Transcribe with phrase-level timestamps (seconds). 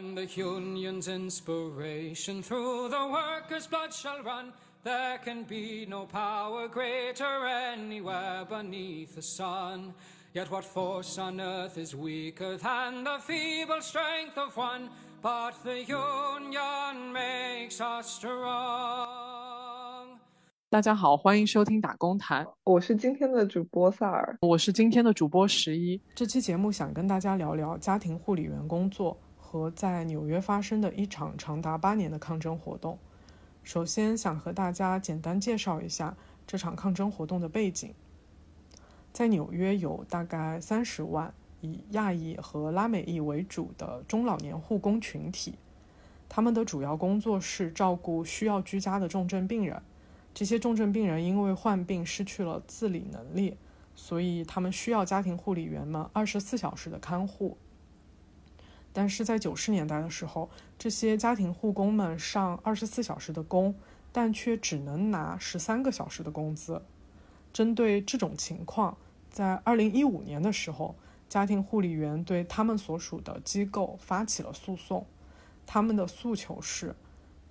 [0.00, 4.50] And the union's inspiration through the workers' blood shall run.
[4.82, 9.92] There can be no power greater anywhere beneath the sun.
[10.32, 14.88] Yet what force on earth is weaker than the feeble strength of one?
[15.22, 18.48] But the union makes us strong.
[20.70, 26.00] 大家好，欢迎收听打工谈，我是今天的主播萨尔，我是今天的主播十一。
[26.14, 29.20] 这期节目想跟大家聊聊家庭护理员工作
[29.50, 33.00] 和在纽约发生的一场长达八年的抗争活动。
[33.64, 37.92] 首先，想和大家简单介绍一下这场抗争活动的背景。
[39.12, 45.56] 在纽约，有大概三十万以亚裔和拉美裔为主的中老年护工群体，
[46.28, 49.82] 他们的主要工作是照顾需要居家的重症病人。
[50.32, 53.56] 这些重症病人因为患病失去了自理能力，
[53.96, 57.58] 所以他们需要家庭护理员们二十四小时的看护。
[58.92, 63.74] 但是在九十年代的时候，这些家庭护工们上二十四小时的工，
[64.12, 66.82] 但却只能拿十三个小时的工资。
[67.52, 68.96] 针对这种情况，
[69.30, 70.96] 在二零一五年的时候，
[71.28, 75.06] 家庭护理员对他们所属的机构发起了诉讼。
[75.66, 76.96] 他们的诉求是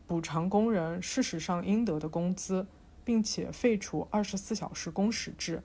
[0.05, 2.67] 补偿工人事实上应得的工资，
[3.05, 5.63] 并且废除二十四小时工时制。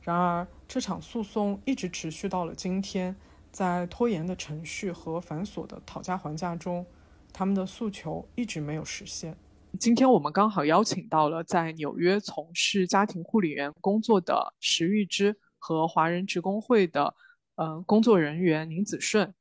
[0.00, 3.14] 然而，这场诉讼一直持续到了今天，
[3.50, 6.86] 在拖延的程序和繁琐的讨价还价中，
[7.32, 9.36] 他们的诉求一直没有实现。
[9.78, 17.14] 今天我们刚好邀请到了在纽约从事家庭护理员工作的石玉芝和华人职工会的
[17.56, 19.34] 呃工作人员宁子顺。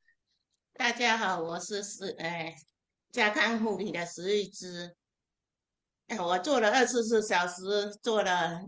[0.73, 2.55] 大家好，我是石哎
[3.11, 4.95] 家康护理的石玉芝。
[6.07, 8.61] 哎，我做了二十四小时，做了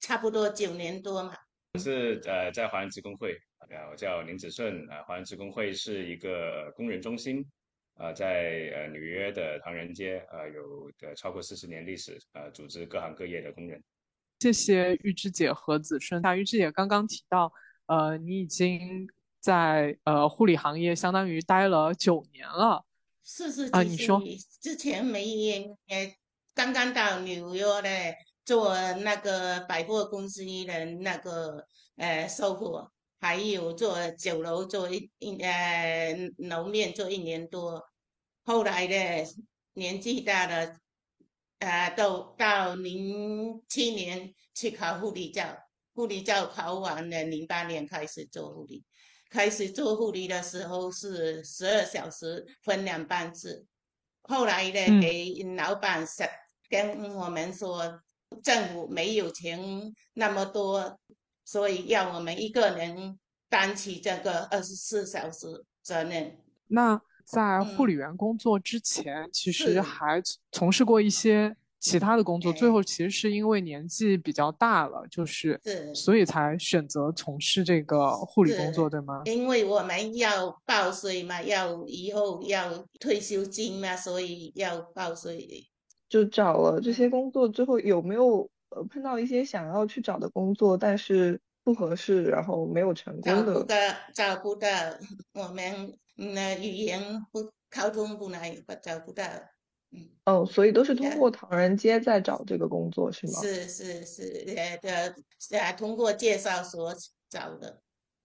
[0.00, 1.34] 差不多九年多嘛。
[1.74, 7.46] 我是呃在华人职工会，啊我叫林子顺啊，华人职工会是一个工人中心。
[7.94, 13.82] 啊，在呃纽约的唐人街，啊有的超过四十年历史，啊组织各行各业的工人。
[14.38, 16.22] 谢谢玉芝姐和子顺。
[16.22, 17.52] 那玉芝姐刚刚提到，
[17.84, 19.06] 呃，你已经
[19.38, 22.86] 在呃护理行业相当于待了九年了。
[23.22, 24.22] 是是啊，你说
[24.62, 26.16] 之前没呃
[26.54, 28.14] 刚刚到纽约的
[28.46, 31.66] 做那个百货公司的那个
[31.96, 37.84] 呃售货，还有做酒楼做一一呃楼面做一年多。
[38.42, 39.26] 后来的
[39.74, 40.76] 年纪大了，
[41.58, 45.56] 啊，到到零七年去考护理教，
[45.94, 48.84] 护理教考完了，零八年开始做护理。
[49.28, 53.64] 开始做护理的时候是十二小时分两班制，
[54.22, 56.28] 后来呢，给老板是
[56.68, 58.00] 跟我们说，
[58.42, 59.60] 政府没有钱
[60.14, 60.99] 那么多，
[61.50, 63.18] 所以要我们一个人
[63.48, 66.38] 担起这个二十四小时责任。
[66.68, 67.00] 那。
[67.22, 72.52] 在护理员工作之前，其实还从事过一些其他的工作。
[72.52, 75.60] 最后，其实是因为年纪比较大了，就是
[75.94, 79.22] 所以才选择从事这个护理工作，对吗？
[79.26, 85.68] 因为我们要报税嘛，要以后要退休金嘛，所以要报税。
[86.08, 93.54] 就找了这些工作之后，有没有呃碰到一些想要去找的工作，但是不合适，然后没有成功的？
[93.54, 93.76] 找不到，
[94.14, 94.68] 找不到，
[95.34, 95.96] 我们。
[96.16, 97.00] 那语言
[97.32, 99.24] 不沟通不来，找不到。
[99.90, 103.40] 嗯，哦，所以都是通过唐人街在找这个工作是吗？
[103.40, 106.94] 是是是，呃的，啊，通过介绍所
[107.30, 107.80] 找的。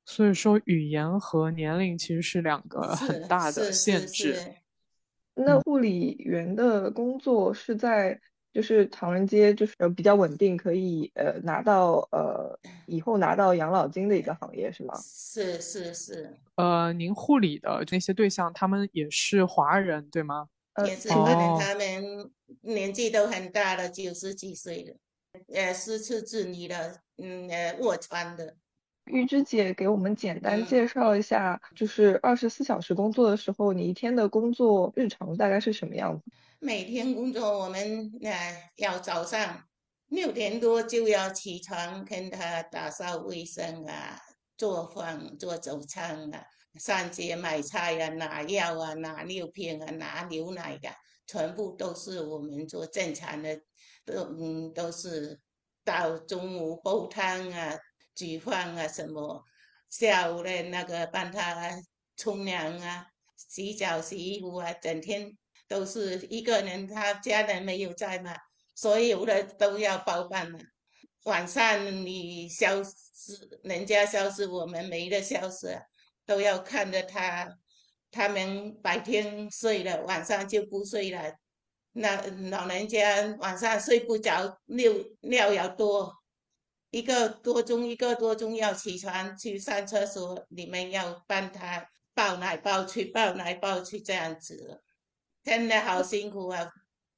[0.05, 4.37] 所以说，语言和年龄其实是两个很大的限制。
[5.33, 8.19] 那护理员的工作是在。
[8.55, 14.97] 就是唐人街，就是比较稳定，可以呃拿到呃以后拿到养老金的一个行业，是吗？
[15.03, 16.33] 是是是。
[16.55, 20.47] 呃，您护理的这些对象，他们也是华人，对吗？
[20.87, 24.95] 也是华人，他们年纪都很大了，九十几岁了，
[25.53, 28.55] 呃，失去子女了，嗯，呃，卧床的。
[29.07, 36.31] 玉芝姐给我们简单介绍一下，就是二十四小时工作的时候，你一天的工作日常大概是什么样子？
[36.59, 39.63] 每天工作，我们呃要早上
[40.07, 44.19] 六点多就要起床，跟他打扫卫生啊，
[44.57, 46.47] 做饭做早餐啊，
[46.79, 50.89] 上街买菜啊，拿药啊，拿尿片啊，拿牛奶的，
[51.27, 53.61] 全部都是我们做正常的，
[54.05, 55.39] 都嗯都是
[55.83, 57.77] 到中午煲汤啊，
[58.15, 59.43] 煮饭啊什么，
[59.89, 61.71] 下午的那个帮他
[62.15, 65.37] 冲凉啊，洗澡洗衣服啊，整天。
[65.67, 68.35] 都是一个人，他家人没有在嘛，
[68.75, 70.59] 所有的都要包办嘛。
[71.23, 75.81] 晚上你消失，人家消失，我们没得消失，
[76.25, 77.57] 都要看着他，
[78.11, 81.33] 他们白天睡了，晚上就不睡了。
[81.93, 84.91] 那老人家晚上睡不着，尿
[85.21, 86.13] 尿要多，
[86.91, 94.83] 一个多钟一个多钟要起床去上厕所，你们要帮他抱来抱去，抱来抱去这样子，
[95.45, 96.67] 真的好辛苦啊！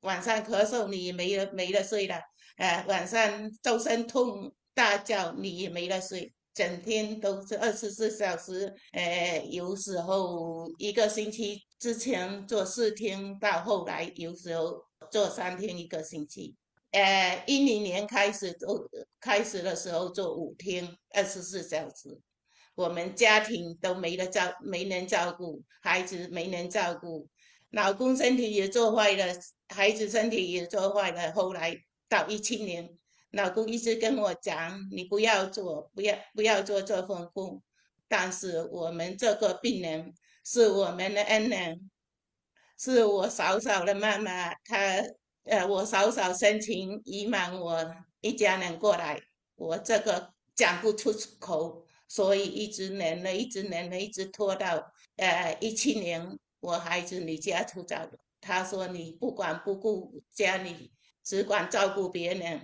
[0.02, 2.22] 晚上咳嗽你也没了没了睡了，
[2.58, 6.34] 呃，晚上周身痛大叫你也没了睡。
[6.54, 16.56] 整天都是二十四小时，呃，有时候一个星期之前做四天，到后来有时候做三天一个星期。
[16.92, 18.90] 呃，一零年开始做，
[19.22, 22.20] 开始的时候做五天二十四小时，
[22.74, 27.28] 我们家庭都没得照，没人照顾，孩子没人照顾，
[27.72, 29.26] 老公身体也做坏了，
[29.70, 31.32] 孩子身体也做坏了。
[31.34, 31.76] 后来
[32.08, 32.98] 到一七年。
[33.32, 37.62] 老公一直跟我讲：“你不要做，不要不要做这份工。”
[38.08, 40.14] 但是我们这个病人
[40.46, 41.92] 是我们的恩人，
[42.80, 44.54] 是我嫂嫂的妈妈。
[44.64, 45.04] 她
[45.44, 49.22] 呃，我嫂嫂申请移满我一家人过来，
[49.56, 58.20] 我这个讲不出口，所以一直忍了，一直忍了，一直拖到呃一七年，我孩子离家出走了。
[58.42, 60.92] 他说：“你不管不顾家里，
[61.24, 62.60] 只管照顾别人。”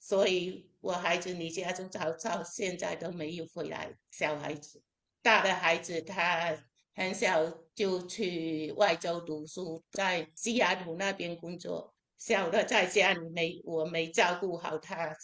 [0.00, 3.94] 所以，我孩子离家出走到现在都没有回来。
[4.10, 4.82] 小孩子，
[5.22, 6.58] 大的孩子他
[6.96, 11.94] 很小就去外州读书，在西雅图那边工作。
[12.18, 15.16] 小的在家里没我没照顾好他，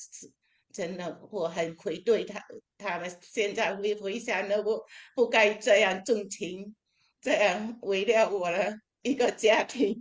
[0.72, 2.40] 真的我很愧对他。
[2.78, 4.84] 他们现在回回想了，我
[5.16, 6.76] 不该这样重情，
[7.22, 9.98] 这样毁掉我的一个家庭，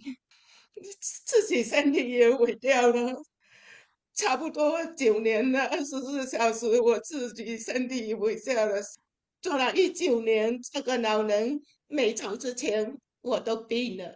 [1.26, 3.14] 自己身体也毁掉了。
[4.14, 8.82] 差不多九年了，二十四小时，我自己身体毁掉了。
[9.42, 14.16] 做了一九年，这个老人没走之前，我都病了，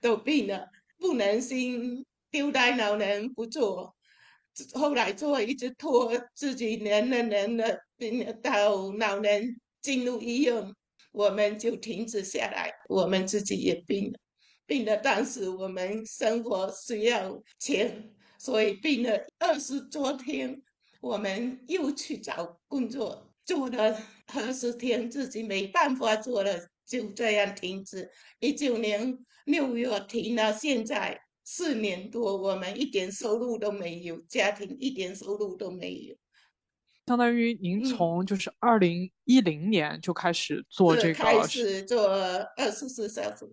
[0.00, 0.68] 都病了，
[0.98, 3.94] 不忍心丢待老人不做。
[4.72, 10.74] 后来做一直拖，自己年了年了，病到老人进入医院，
[11.16, 12.70] 我们就停止下来。
[12.90, 14.18] 我们自己也病了，
[14.66, 18.12] 病了，但是我们生活需要钱。
[18.38, 20.60] 所以病了二十多天，
[21.00, 23.98] 我们又去找工作，做了
[24.34, 28.10] 二十天，自己没办法做了，就这样停止。
[28.40, 36.14] 一九年六月停到现在四年多，我们一点收入都没有，家庭一点收入都没有。
[37.06, 42.08] 相当于您从就是二零一零年就开始做这个，开始做
[42.56, 43.48] 二十四小时，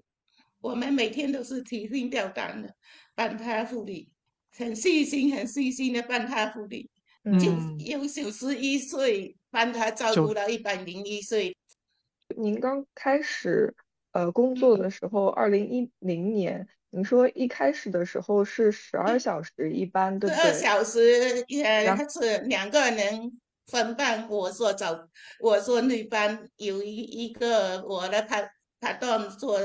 [0.60, 2.74] 我们每天都是提心吊胆的
[3.14, 4.10] 帮他护理。
[4.56, 6.90] 很细心，很细心的帮他护理，
[7.40, 11.56] 就有九十一岁，帮他照顾到一百零一岁。
[12.36, 13.76] 您刚开始
[14.12, 20.42] 呃工作的时候，二零一零年，您说一开始的时候是十二小时一班，对不对？
[20.44, 24.28] 十二小时，呃，是两个人分班。
[24.30, 25.08] 我说早，
[25.40, 29.60] 我说那班，有一一个我的拍拍档做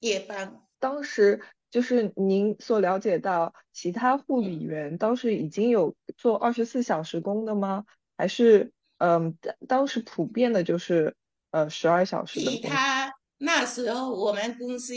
[0.00, 0.60] 夜班。
[0.78, 1.40] 当时。
[1.72, 7.86] 就是您所了解到，其他护理员当时已经有做二十四小时工的吗？
[8.14, 11.16] 还是嗯，当时普遍的就是
[11.50, 14.92] 呃十二小时的其他那时候我们公司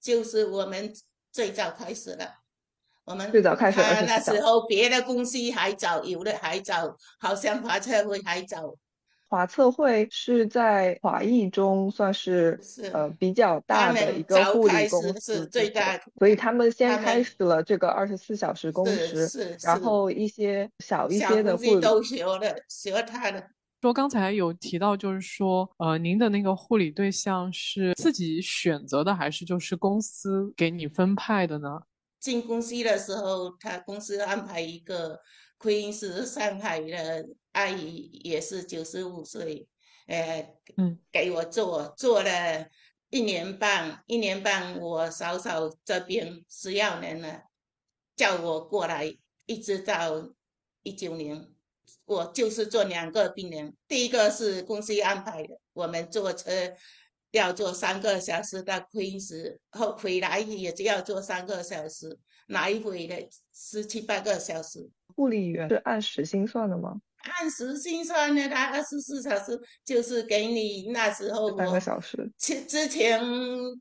[0.00, 0.92] 就是我们
[1.30, 2.28] 最早开始的，
[3.06, 8.76] 我们最早开始那时候别的公司还早，有的还早，好像华策会还早。
[9.28, 12.58] 华策会是在华裔中算是
[12.92, 23.50] 呃比较大的一个护理公司，最大，所以他们先开始了这个二十四小时工时，然后一些小一些的护理都学了，学他的。
[23.82, 31.80] 说刚才有提到，就是说呃，您的那个护理对象是自己选择的，还是就是公司给你分派的呢？
[32.26, 35.20] 进公司的时候，他公司安排一个。
[35.58, 39.66] 昆是上海的阿姨，也是九十五岁，
[40.06, 42.66] 呃，嗯，给我做做了
[43.08, 47.44] 一年半，一年半我嫂嫂这边需要人了，
[48.14, 49.16] 叫我过来，
[49.46, 50.28] 一直到
[50.82, 51.48] 一九年，
[52.04, 56.50] 我就是做两个病人，第一个是公司安排的，我们坐车
[57.36, 64.90] 要坐三个小时到昆石，后回来也就要坐三个小时，来回的十七八个小时。
[65.14, 67.00] 护理员是按时薪算的吗？
[67.22, 72.30] 按时薪算的，他二十四小时就是给你那时候三个小时。
[72.38, 73.20] 之之前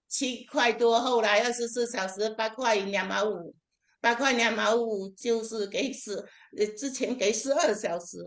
[0.08, 3.54] 七块多，后来二十四小时八块两毛五，
[4.02, 6.14] 八块两毛五就是给十，
[6.58, 8.18] 呃，之前给十二小时，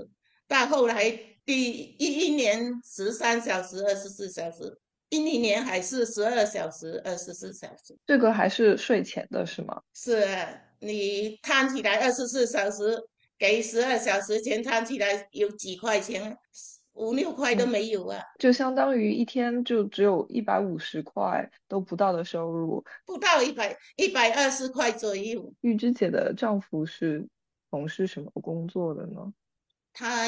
[0.47, 1.11] 到后来
[1.44, 4.78] 第一一年十三小时二十四小时，
[5.11, 7.97] 一年还是十二小时、二十四小时？
[8.07, 9.83] 这个还是税前的是吗？
[9.95, 10.27] 是，
[10.81, 12.99] 你摊起来二十四小时，
[13.38, 16.37] 给十二小时钱摊起来有几块钱？
[16.95, 18.21] 五六块都没有啊！
[18.41, 25.55] 就相当于一天就只有一百五十块都不到的收入，不到一百一百二十块左右。
[25.61, 27.29] 玉芝姐的丈夫是
[27.71, 29.33] 从事什么工作的呢？
[29.93, 30.27] 他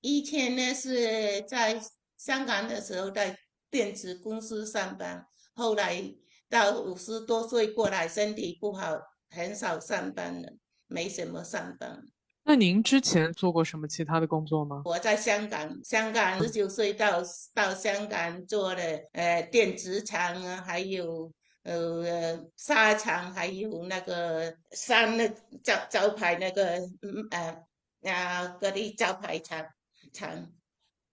[0.00, 1.80] 以前呢是在
[2.16, 3.36] 香港的时候在
[3.70, 6.14] 电子公司上班，后来
[6.48, 9.00] 到五十多岁过来，身体不好，
[9.30, 10.52] 很少上班了，
[10.86, 12.02] 没什么上班。
[12.42, 14.82] 那您之前做过什么其他的工作吗？
[14.84, 17.22] 我在香港，香港十九岁到
[17.54, 25.28] 到香港做了呃电子厂啊，还有呃沙场，还有那个山那
[25.62, 29.64] 招招牌那个嗯呃啊嗰啲招牌厂
[30.12, 30.50] 厂，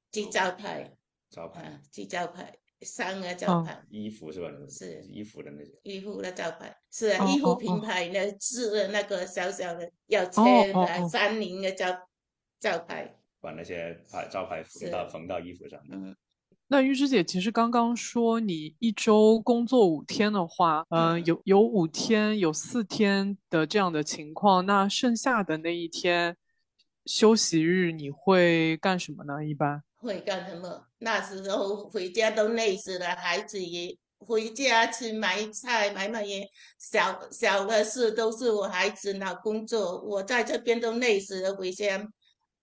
[0.09, 0.91] 记招牌，
[1.29, 2.53] 招牌，记招牌。
[2.81, 4.51] 三个招牌，衣服是吧？
[4.69, 5.71] 是衣服的那些。
[5.81, 11.87] 衣服的招牌是啊衣服品牌的字，那个小小的要切的三菱的招
[12.59, 15.81] 招牌，把那些牌招牌缝到缝到衣服上。
[15.91, 16.15] 嗯，
[16.67, 26.37] 那玉芝姐，其实刚刚说你一周工作五天的话，嗯，有有五天有四天的这样的情况，那剩下的那一天
[27.07, 29.43] 休息日你会干什么呢？
[29.43, 29.81] 一般？
[29.97, 30.87] 会干什么？
[30.99, 36.47] 那时候回家都累死了，孩子也回家去买菜、买买也，
[36.79, 42.07] 小小的事都是我孩子拿工作，我在这边都累死了，回家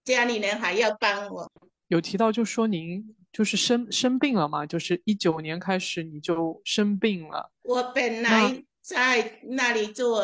[0.04, 1.50] 家里人还要帮我。
[1.88, 7.52] 有提到就说您就是生生病了嘛，就是一九年开始你就生病了。
[7.62, 10.20] 我本来在那里做，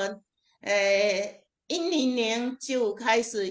[0.62, 3.48] 呃，一零年就开始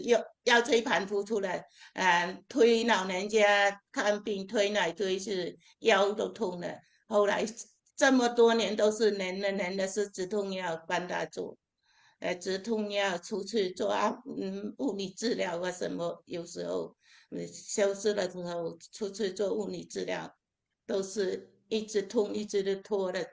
[0.50, 1.64] 腰椎盘突出来，
[1.94, 6.68] 嗯，推老人家看病推来推去，腰都痛了。
[7.08, 7.46] 后来
[7.96, 11.58] 这么多年都是人的人的是止痛药帮他做，
[12.20, 16.96] 呃，止痛药出去做啊，嗯，物理治疗啊什么，有时候
[17.52, 20.36] 消失的时候出去做物理治疗，
[20.88, 23.28] 都是一直痛一直的拖的，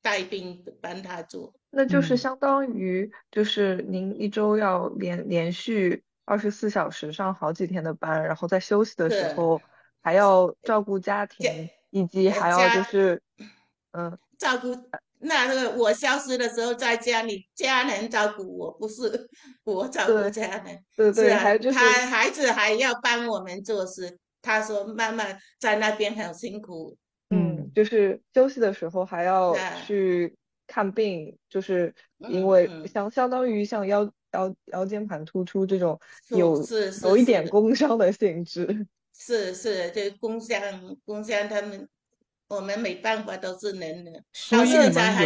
[0.00, 1.52] 带病帮他做。
[1.70, 6.02] 那就是相当于就是您一周要连连续。
[6.24, 9.60] 二十四小时上好几天的班，然后在休息的时候
[10.00, 13.20] 还要照顾家庭，以及还要就是，
[13.92, 14.68] 嗯，照顾
[15.18, 19.28] 那那个我消失的时候在家里，家人照顾我，不是
[19.64, 20.84] 我照顾家人。
[20.96, 24.18] 对对，还就是他孩子还要帮我们做事。
[24.40, 25.24] 他说妈妈
[25.58, 26.96] 在那边很辛苦。
[27.30, 30.36] 嗯，就是休息的时候还要去
[30.66, 34.08] 看病，就是因为相相当于像腰。
[34.32, 36.62] 腰腰间盘突出这种有
[37.02, 40.60] 有一点工伤的性质， 是是，这工伤
[41.04, 41.88] 工伤他们
[42.48, 44.12] 我们没办法都是能的，
[44.50, 45.24] 到现在还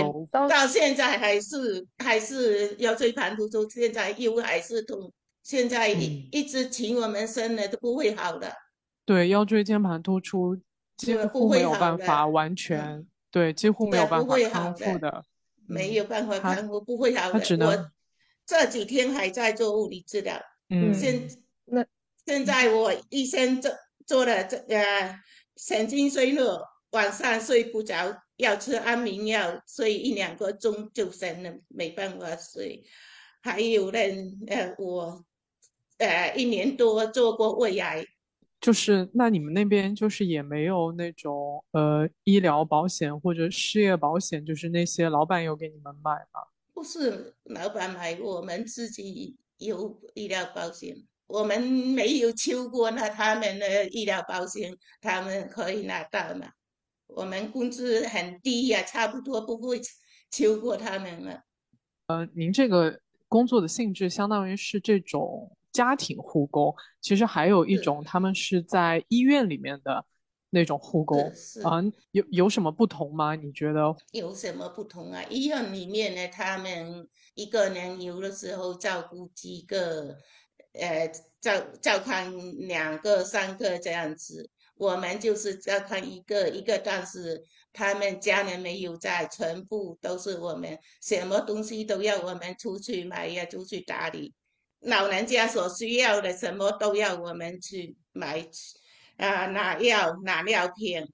[0.49, 8.52] 到现在还是还是腰椎盘突出，现在又还是痛，现在一一直请我们生的都不会好的。
[9.06, 10.58] 对腰椎间盘突出
[10.96, 12.26] 几乎没有办法。
[12.26, 15.25] 完全对几乎没有办法康复的，
[15.66, 17.90] 没有办法康复不会好的，我。
[18.46, 21.28] 这几天还在做物理治疗，嗯，现
[21.64, 21.84] 那
[22.26, 23.72] 现在我医生做
[24.06, 25.18] 做了这呃
[25.56, 32.84] 神经衰弱，晚上睡不着，要吃安眠药，睡一两个钟就醒了，没办法睡。
[33.42, 35.24] 还有人呃我
[35.98, 38.04] 呃一年多做过胃癌，
[38.60, 46.40] 就是那你们那边就是也没有那种呃医疗保险或者失业保险，就是那些老板有给你们买吗？
[46.74, 50.96] 不是老板买，我们自己有医疗保险，
[51.28, 56.50] 我们没有求过那他们的医疗保险，他们可以拿到嘛？
[57.06, 59.80] 我们工资很低呀，差不多不会
[60.30, 61.44] 求过他们了。
[62.08, 70.04] 呃，您这个工作的性质相当于是这种家庭护工，其实还有一种，他们是在医院里面的。
[70.54, 71.20] 那种护工
[71.64, 71.82] 啊，
[72.12, 73.34] 有有什么不同吗？
[73.34, 75.20] 你觉得有什么不同啊？
[75.28, 80.16] 医院里面呢，他们一个人有的时候照顾几个，
[80.73, 82.32] 呃，照照看
[82.68, 84.49] 两个、三个这样子。
[84.76, 87.42] 我们就是照看一个一个，但是
[87.73, 94.32] 他们家人没有在，全部都是我们，什么东西都要我们出去买呀，出去打理。
[94.80, 98.49] 老人家所需要的什么都要我们去买。
[99.16, 101.09] 啊，拿药、拿尿片、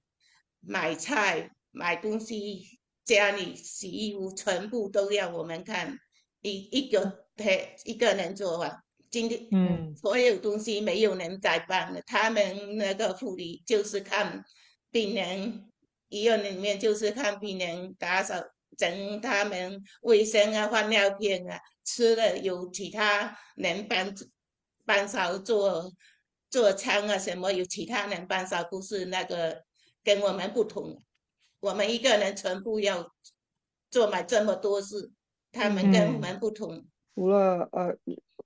[0.59, 5.97] 买菜、买东西，家里洗衣服，全部都要我们看，
[6.41, 8.81] 一一个陪一个人做完。
[9.09, 14.43] 今天，嗯，所有东西没有人在帮了，他们那个护理就是看
[14.89, 15.69] 病人
[16.09, 18.41] 医院里面就是看病人、打扫、
[18.77, 24.13] 整他们卫生啊、换尿片啊，吃了有其他人帮
[24.85, 25.91] 帮手做
[26.51, 29.63] 做餐啊什么，有其他人帮手，不是那个
[30.03, 31.01] 跟我们不同，
[31.61, 33.11] 我们一个人全部要
[33.89, 35.09] 做满这么多事，
[35.51, 36.85] 他们跟我们不同。
[37.15, 37.97] 除了呃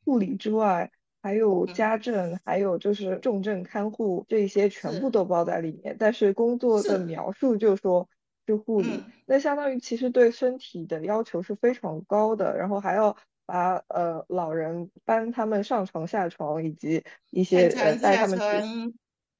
[0.06, 0.90] 护理之外。
[1.26, 5.96] 还有家政，还有就是重症看护，这些全部都包在里面。
[5.98, 8.08] 但是工作的描述就说
[8.46, 18.96] 是护理，那相当于其实对身体的要求是非常高的，然后还要把呃老人搬他们上床下床，以及一些呃带他们去。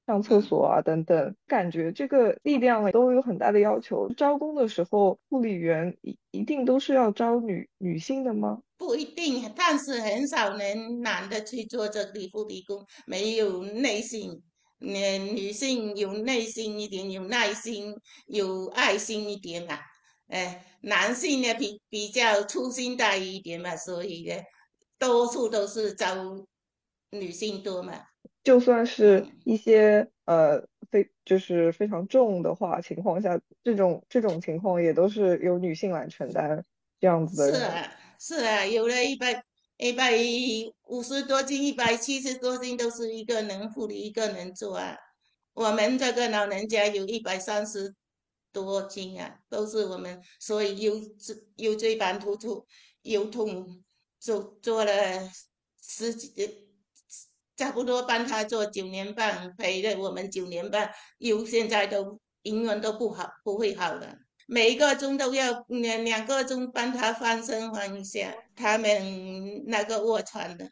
[0.06, 4.08] 上厕所啊，等等，感觉这个力量都有很大的要求。
[4.14, 8.60] 招工的时候，护理员一一定都是要招女女性的吗？
[8.78, 14.44] 不一定，但是很少能男的去做这个护理工，没有耐心。
[14.78, 14.94] 嗯，
[15.34, 17.92] 女性有耐心一点，有耐心，
[18.28, 19.76] 有爱心一点嘛。
[20.28, 24.34] 哎，男性呢比比较粗心大意一点嘛，所以呢，
[24.98, 26.46] 多数都是招
[27.10, 28.00] 女性多嘛。
[28.42, 36.64] 就算是一些呃非就是非常重的话情况下，这种这种情况也都是由女性来承担
[37.00, 37.58] 这样子的。
[37.58, 39.44] 是啊，是啊，有了一百
[39.78, 40.12] 一百
[40.84, 44.96] 五十多斤、一百七十多斤都是一个人护理一个人做啊。
[45.54, 47.94] 我们这个老人家有一百三十
[48.64, 50.94] 多斤啊，都是我们，所以有
[51.56, 52.66] 有椎盘突出、
[53.02, 53.82] 有痛，
[54.18, 54.92] 做做了
[55.82, 56.66] 十几。
[57.56, 64.18] 差不多帮他做九年半，陪了我们九年半，有现在都永远都不好，不会好的。
[64.46, 70.70] 每一个钟都要两两个钟帮他翻身翻一下，他们那个卧床的。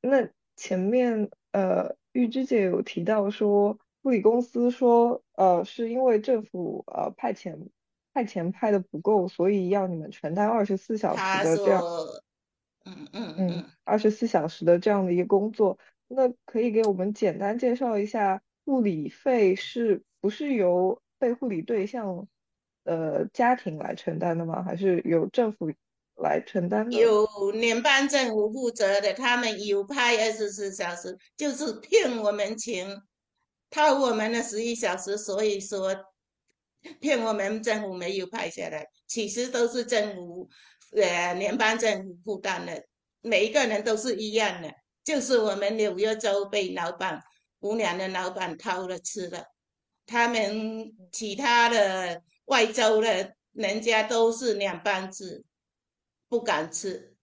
[0.00, 0.26] 那
[0.56, 7.56] 前面呃，玉芝姐有提到说，护理公司说呃，是因为政府呃派遣
[8.12, 11.82] 派遣派的不够，所以要你们承担二十四小时的这样，
[12.84, 15.78] 嗯嗯嗯，二十四小时的这样的一个工作。
[16.06, 22.28] 那可以给我们简单介绍一下，护理费是不是由被护理对象
[22.84, 24.62] 呃家庭来承担的吗？
[24.62, 25.72] 还是由政府
[26.16, 27.00] 来承担的？
[27.00, 32.86] 有联邦政府负责的，他们有派二十四小时，就是骗我们钱，
[33.74, 35.92] 套我们的十一小时，所以说
[37.00, 40.48] 骗我们政府没有派下来，其实都是政府
[40.92, 42.84] 呃联邦政府负担的，
[43.20, 44.72] 每一个人都是一样的。
[45.02, 47.20] 就是我们纽约州被老板
[47.58, 49.44] 无良的老板偷了吃了，
[50.06, 55.44] 他们其他的外州的人家都是两班制，
[56.28, 57.16] 不敢吃，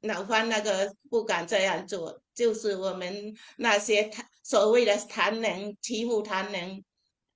[0.00, 6.82] 老方那个不敢这样做，就是我们那些他所谓的唐人欺负唐人，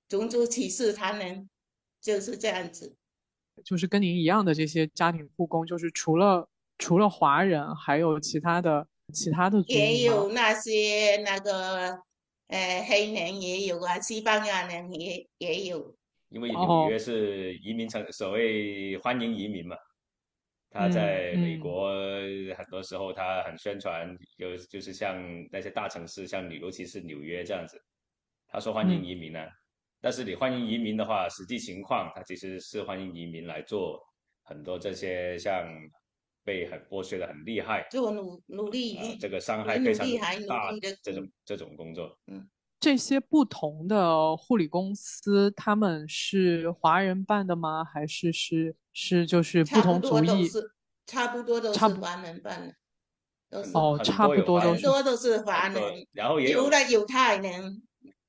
[0.07, 1.47] 种族歧视唐人，
[2.01, 2.95] 就是这样子。
[3.63, 6.49] 就是跟您一样的这些家庭护工，就是除了
[6.79, 8.87] 除了华人，还有其他的。
[9.13, 12.01] 其他的也有那些那个，
[12.47, 15.93] 呃，黑人也有啊，西班牙人也也有。
[16.29, 19.75] 因为纽约是移民城，所谓欢迎移民嘛。
[20.73, 21.93] 他在美国
[22.57, 25.15] 很多时候他很宣传，就就是像
[25.51, 27.79] 那些大城市，像尤其是纽约这样子，
[28.47, 29.39] 他说欢迎移民呢。
[30.01, 34.01] 但是你欢迎移民的话，实际情况他其实是欢迎移民来做
[34.41, 35.71] 很多这些像。
[36.45, 40.05] 被很剥削的很厉害，做努努力，这个伤害非常
[40.45, 42.19] 大的这种这种工作。
[42.27, 42.45] 嗯，
[42.83, 47.81] 这些不同的护理公司，他们是华人办的吗？
[47.81, 50.49] 还是是是就是不同族裔？
[51.07, 53.61] 差不多都是华人办的。
[53.73, 54.81] 哦，差不多都是。
[54.81, 57.81] 多都是华人，然后也有了犹太人，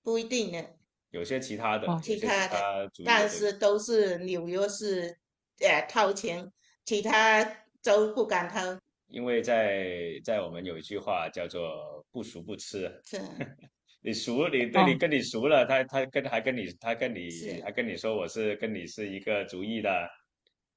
[0.05, 0.65] 不一定呢。
[1.11, 5.19] 有些其他的，其他的，但是都是纽约市
[5.59, 6.49] 呃掏钱，
[6.85, 7.45] 其他。
[7.83, 8.61] 州不敢掏，
[9.09, 11.61] 因为在在我们有一句话叫做
[12.11, 12.91] “不熟不吃”。
[13.05, 13.21] 是，
[14.07, 17.31] 你熟，你对你跟你熟了，他他跟还跟你他跟你
[17.65, 20.07] 还跟你说我是跟你是一个主意的，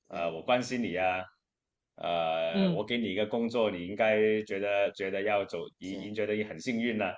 [0.08, 1.26] 呃，我关心你呀，
[1.96, 7.14] 呃，我给你一个工作，你应该觉得觉得要走，已经觉得你很幸运了。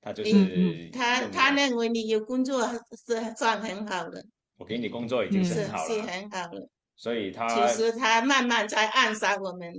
[0.00, 2.66] 他就是他他认为你有工作
[3.06, 4.24] 是算很好的。
[4.56, 5.94] 我给你工作已经是很好了。
[5.94, 6.68] 是很好了。
[6.96, 9.72] 所以他其实他慢慢在暗杀我们。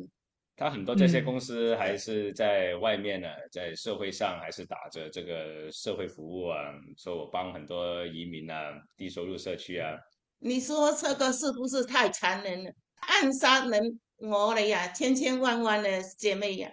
[0.55, 9.97] 他很多这些公司还是在外面呢，在社会上还是打着这个社会服务啊，说我帮很多移民啊、低收入社区啊。
[10.39, 12.71] 你说这个是不是太残忍了？
[13.01, 16.71] 暗杀人我了呀，千千万万的姐妹呀，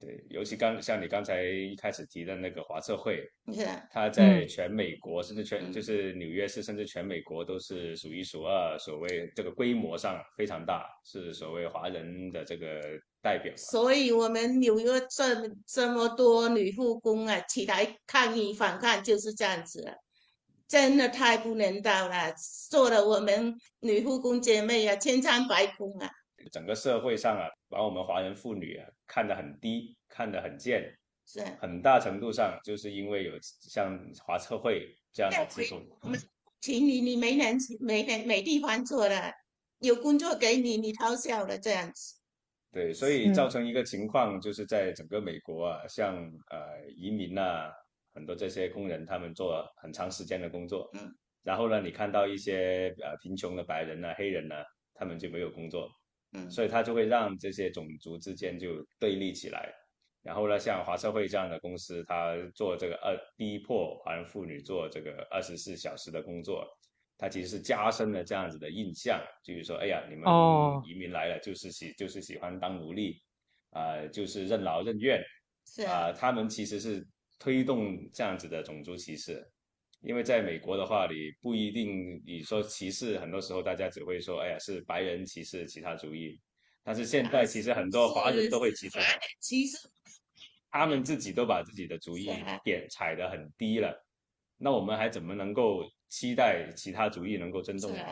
[0.00, 12.80] 对，尤其刚像你刚才一开始提的那个华测会，是，它在全美国甚至全就是纽约市甚至全美国都是数一数二，所谓这个规模上非常大，是所谓华人的这个
[13.20, 13.52] 代表。
[13.56, 19.96] 所以我们纽约这这么多女护工啊，起来抗议反抗就是这样子，
[20.66, 22.32] 真的太不人道了，
[22.68, 26.10] 做了我们女护工姐妹啊千疮百孔啊。
[26.52, 35.82] 整个社会上啊，把我们华人妇女啊看得很低，看得很贱，是很大程度上就是因为有像华测会这样的机构。
[36.00, 36.18] 我们
[36.60, 39.32] 请你，你没人没人没地方做了，
[39.80, 42.17] 有工作给你，你偷笑了这样子。
[42.70, 46.16] 对，所以造成一个情况，就是在整个美国啊，像
[46.50, 47.72] 呃移民啊，
[48.14, 51.10] 很多这些工人他们做很长时间的工作，嗯，
[51.42, 54.62] 然后呢，你看到一些呃贫穷的白人呐、黑人呐，
[54.94, 55.88] 他们就没有工作。
[56.32, 59.72] 嗯，所以他就会让这些种族之间就对立起来，
[60.22, 66.68] 然后呢，像华社会这样的公司，他做这个二逼迫华人妇女做这个二十四小时的工作，
[67.18, 70.24] 他其实是加深了这样子的印象，就是说，哎呀，你们
[70.86, 73.20] 移民来了就是喜就是喜欢当奴隶，
[73.70, 75.20] 啊，就是任劳任怨，
[75.66, 77.04] 是啊，他们其实是
[77.38, 79.44] 推动这样子的种族歧视。
[80.00, 86.40] 因为在美国的话，你不一定你说歧视，很多时候大家只会说，哎呀，是白人歧视其他族裔。
[86.84, 89.00] 但是现在其实很多华人都会歧视，
[89.40, 89.76] 歧视，
[90.70, 92.30] 他们自己都把自己的族裔
[92.62, 93.92] 点踩得很低了，
[94.56, 98.04] 那我们还怎么能够期待其他族裔能够尊重呢？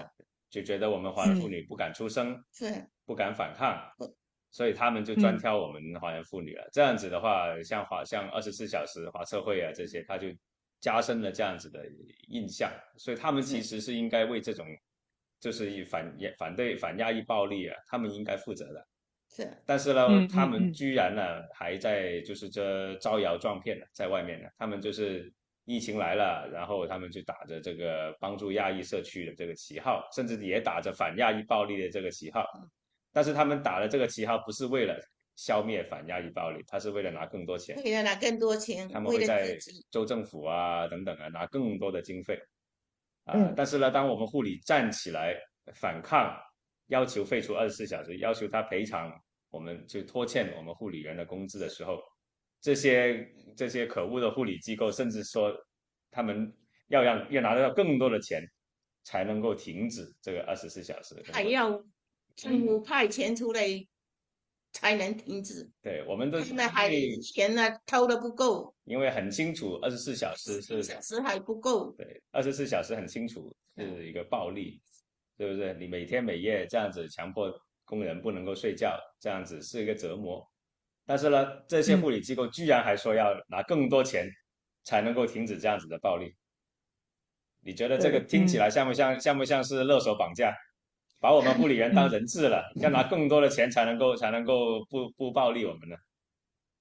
[0.51, 3.79] 就觉得我们华人妇女不敢出声，是不敢反抗，
[4.51, 6.69] 所以他们就专挑我们华人妇女了。
[6.73, 10.29] 这样子的话，像华像二十四小时华社会啊这些，他就。
[10.79, 11.83] 加深了这样子的
[12.29, 14.67] 印象，所以他们其实是应该为这种
[15.41, 18.87] 就是反反对反压抑暴力啊，他们应该负责的。
[19.31, 25.33] 是，但是呢，他们居然呢还在就是这招摇撞骗呢，在外面呢，他们就是
[25.67, 32.43] 疫情来了，然后他们就打着这个帮助亚裔社区的这个旗号，甚至也打着反亚裔暴力的这个旗号，
[33.13, 34.99] 但是他们打的这个旗号不是为了。
[35.39, 39.55] 消灭反亚裔暴力，他是为了拿更多钱，为了拿更多钱，他们会在
[39.91, 42.41] 州政府啊等等啊拿更多的经费
[43.25, 43.53] 啊。
[43.55, 45.37] 但是呢，当我们护理站起来
[45.75, 46.35] 反抗，
[46.87, 49.13] 要求废除二十四小时，要求他赔偿，
[49.51, 51.99] 我们就拖欠我们护理员的工资的时候，
[52.61, 55.53] 这些这些可恶的护理机构甚至说，
[56.11, 56.53] 他们
[56.89, 58.43] 要让要拿到更多的钱，
[59.05, 61.85] 才能够停止这个二十四小时，还要
[62.35, 63.87] 政府派钱出来。
[64.73, 65.67] 才能停止。
[65.81, 66.91] 对，我们都那还
[67.23, 68.75] 钱呢，偷的不够。
[68.85, 71.93] 因为很清楚，二十四小时是小时还不够。
[71.93, 74.79] 对，二十四小时很清楚是一个暴力，
[75.39, 75.73] 对不对？
[75.81, 77.51] 你每天每夜这样子强迫
[77.87, 80.47] 工人不能够睡觉，这样子是一个折磨。
[81.07, 84.29] 但是呢，这些护理机构居然还说要拿更多钱
[84.85, 86.35] 才能够停止这样子的暴力。
[87.61, 90.55] 你觉得这个听起来像不像像不像是勒索绑架？
[91.19, 95.97] 把我们护理员当人质了，要拿更多的钱才能够才能够不不暴力我们呢？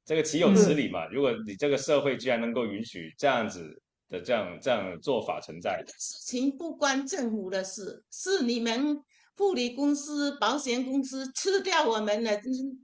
[0.03, 1.07] 这个岂有此理嘛？
[1.07, 9.01] 如果你这个社会居然能够允许这样子的这样这样做法存在，事情不关政府的事，是你们
[9.37, 12.31] 护理公司、保险公司吃掉我们了，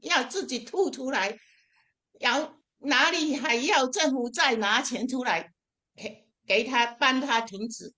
[0.02, 1.38] 要自己吐出来，
[2.20, 5.52] 要哪里还要政府再拿钱出来
[5.96, 7.94] 给给他帮他停止？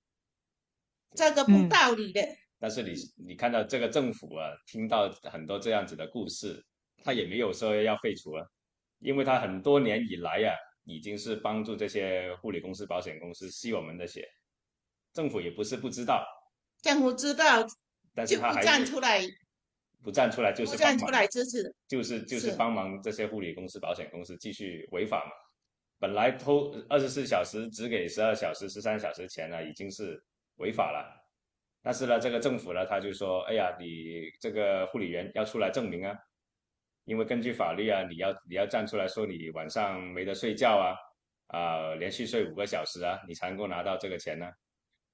[1.15, 2.21] 这个不道理的。
[2.59, 2.93] 但是你
[3.27, 6.63] 你看到这个政府啊，听到很多这样子的故事，
[7.03, 8.45] 他也没有说要废除啊，
[8.99, 10.53] 因为他很多年以来呀，
[10.85, 14.25] 已经是帮助这些护理公司、保险公司吸我们的血，
[15.11, 16.25] 政府也不是不知道，
[16.81, 17.67] 政府知道，
[18.13, 19.21] 但是他还站出来，
[20.03, 25.31] 不站出来就是站出来支持，就是就是帮忙这些护理公司、保险公司继续违法嘛。
[25.99, 30.21] 本来偷二十四小时只给十二小时、十三小时钱呢，已经是
[30.57, 31.19] 违法了。
[31.81, 36.13] 但是呢，这个政府呢，他就说：“哎呀，你这个护理员要出来证明啊，
[37.05, 40.95] 因为根据法律啊，你要你要站出来说你晚上没得睡觉啊，
[41.47, 44.49] 啊，连续睡五个小时啊，你才能够拿到这个钱呢。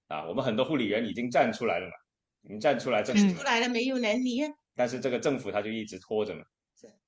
[0.08, 1.94] 啊，我们很多护理员已经站出来了嘛，
[2.44, 4.50] 已经站出来证明出来了没有能力啊。
[4.76, 6.44] 但是这个政府他就一直拖着嘛，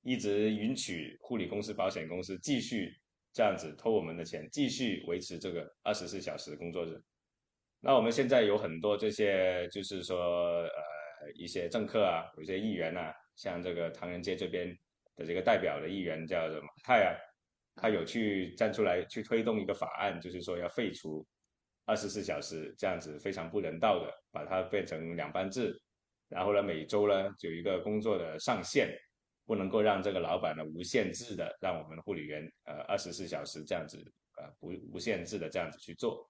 [0.02, 2.92] 一直允许护理公司、保险公司继续
[3.32, 7.00] 这样子偷我们的钱，继续维持这个二十四小时工作日。”
[7.84, 10.16] 那我们现在有很多这些，就是说，
[10.62, 14.68] 呃，一些政客啊，有些议员呐，像这个唐人街这边
[15.16, 17.10] 的这个代表的议员叫什么泰啊，
[17.74, 21.26] 他有去站出来去推动一个法案，就是说要废除
[21.84, 25.76] 二十四小时这样子非常不人道的，把它变成两班制，
[26.28, 28.88] 然后呢，每周呢有一个工作的上限，
[29.44, 33.98] 不能够让这个老板呢无限制的让我们护理员呃二十四小时这样子
[34.38, 36.28] 呃不无限制的这样子去做。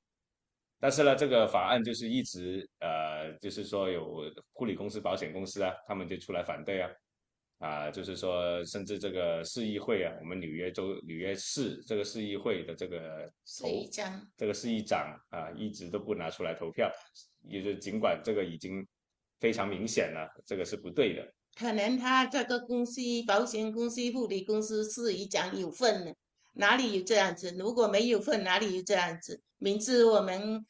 [0.81, 6.91] 但是呢，这个法案就是一直呃，就是说有护理公司、保险公司啊，他们就出来反对啊，
[7.63, 16.91] 啊，就是说甚至这个市议会啊，我们纽约州纽约市这个市议会的这个市议长，这个市议长啊，一直都不拿出来投票，
[17.45, 18.85] 也就尽管这个已经
[19.39, 21.33] 非常明显了，这个是不对的。
[21.55, 26.13] 可能他这个公司、保险公司、护理公司市议长有份呢。
[26.55, 27.55] 哪里有这样子？
[27.59, 29.41] 如果没有份，哪里有这样子？
[29.57, 30.67] 明知我们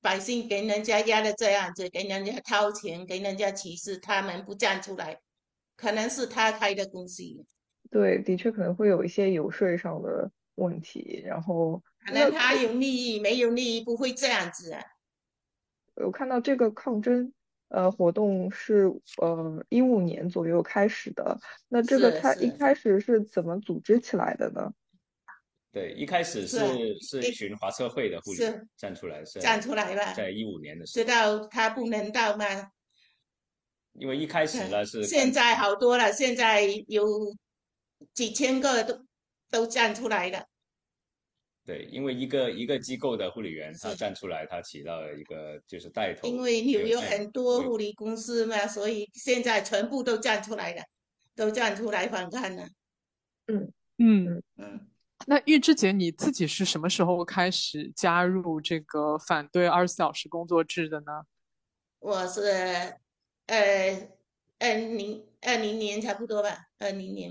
[0.00, 5.20] 百姓给人家压的这样子，给人家掏钱，给人家歧视，他们不站出来，
[5.78, 7.22] 可能是他开的公司。
[7.90, 11.22] 对，的确可能会有一些游说上的问题。
[11.24, 14.82] 然后，可能他有利益，没有利益不会这样子啊。
[15.94, 17.32] 我看到这个抗争
[17.68, 24.74] 呃活动是呃一五年左右开始的，那这个他一开始是怎么组织起来的呢？
[25.70, 26.58] 对，一开始是
[27.00, 28.38] 是一群华社会的护理
[28.76, 32.44] 站出来，站出来吧，在一五年的时候，知道他不能到吗？
[33.98, 37.06] 因为一开始呢是，现在好多了，现在有
[38.14, 39.04] 几千个都
[39.50, 40.46] 都站出来了。
[41.64, 46.26] 对，因为一个一个机构的护理员他站出来，他起到了一个就是带头。
[46.26, 50.82] 因为纽约很多护理公司嘛，所以现在全部都站出来了，
[51.34, 52.68] 都站出来反抗了。
[53.48, 54.88] 嗯嗯嗯。
[55.26, 61.24] 那玉芝姐，你自己是什么时候开始加入这个反对二十四小时工作制的呢？
[61.98, 62.40] 我是，
[63.48, 64.08] 呃，
[64.58, 67.30] 二零二零年差不多吧，二零年。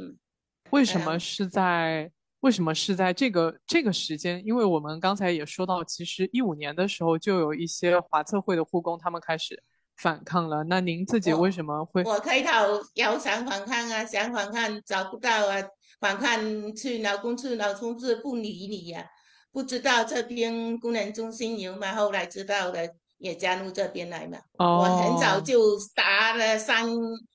[0.71, 4.45] 为什么是在为什么是在这个这个时间？
[4.45, 9.63] 因为我们刚才也说到，其实一五年的时候就有一些华策会的护工他们开始
[9.95, 10.63] 反抗了。
[10.65, 12.03] 那您自己为什么会？
[12.03, 12.51] 我开头
[12.95, 15.63] 要想反抗啊，想反抗找不到啊。
[15.99, 19.09] 反抗去劳工处，劳工处不理你呀，
[19.51, 21.95] 不知道这边工人中心有吗？
[21.95, 22.81] 后来知道了，
[23.17, 24.37] 也加入这边来嘛。
[24.57, 25.57] 我很早就
[25.95, 26.85] 打了三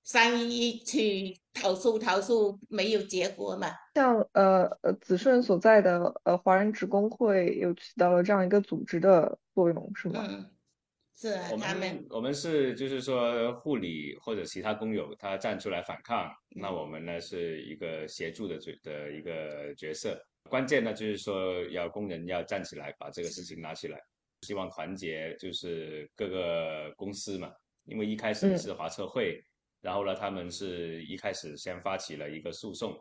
[0.05, 3.69] 三一去投诉，投诉没有结果嘛。
[3.95, 10.27] 像呃呃子顺所在的呃华人职工会，又起到了这样一个组织的作用，是吗？
[10.29, 10.51] 嗯。
[11.15, 20.19] 是我们我们是就是说护理或者其他工友他站出来反抗，那我们呢是一个协助的角的一个角色。
[20.51, 24.03] 关键呢就是说要工人要站起来把这个事情拿起来，
[24.43, 27.53] 希望团结就是各个公司嘛。
[27.85, 29.43] 因为一开始是华策会，
[29.81, 32.97] 然后呢他们是一开始先发起了一个诉讼，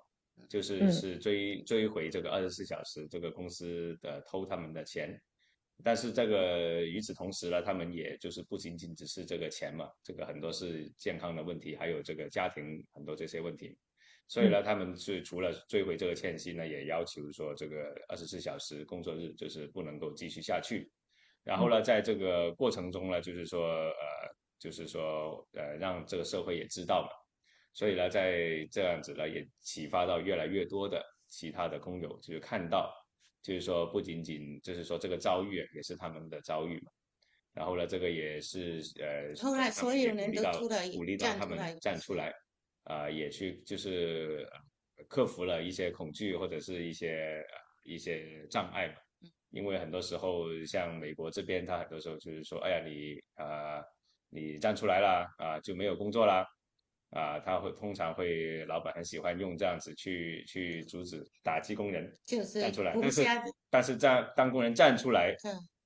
[0.50, 5.22] 就是是追追回这个二十四小时这个公司的偷他们的钱。
[5.84, 13.78] 但是这个与此同时呢，他们也就是不仅仅只是这个钱嘛，这个很多是健康的问题，还有这个家庭很多这些问题，
[14.28, 20.92] 所以呢，他们是除了追回这个欠息呢，也要求说这个二十四小时工作日就是不能够继续下去。
[21.44, 27.10] 然后呢，在这个过程中呢，就是说呃，就是说呃，让这个社会也知道嘛，
[27.74, 32.94] 所以呢，在这样子呢，也启发到越来越多的其他的工友，就是看到。
[33.44, 36.92] 就是说，不仅仅就是说这个遭遇也是他们的遭遇嘛。
[37.54, 42.32] 然后呢，这个也是呃，后来所有人都出来鼓励到他们站出来，
[42.84, 44.48] 啊，也去就是
[45.10, 47.44] 克服了一些恐惧或者是一些
[47.84, 48.94] 一些障碍嘛。
[49.52, 53.82] 因为很多时候像美国这边，他很多时候就是说，哎呀，你啊，
[54.30, 56.46] 你站出来了啊，就没有工作啦。
[57.12, 62.96] 啊，他会通常会，老板很喜欢用这样子去去阻止打击工人，站出来。
[63.02, 63.24] 但是
[63.70, 65.36] 但是站当工人站出来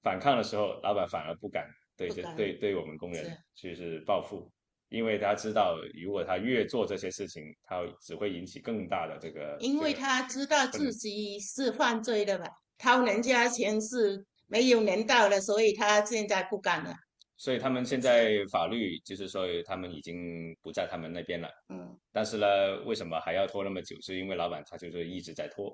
[0.03, 4.47] 反抗的时候，老板反而不敢对这对对我们工人就是报复，
[4.89, 9.57] 因为他知道如果他越做这些事情，他只会引起更大的这个。
[9.59, 12.45] 因为他知道自己是犯罪的吧，
[12.77, 16.93] 掏人家钱是没有人道的，所以他现在不敢了。
[17.37, 22.47] 所以他们现在法律就是说他们已经不在他们那边了，嗯，但是呢，
[22.85, 23.95] 为什么还要拖那么久？
[24.01, 25.69] 是因为老板他就是一直在拖，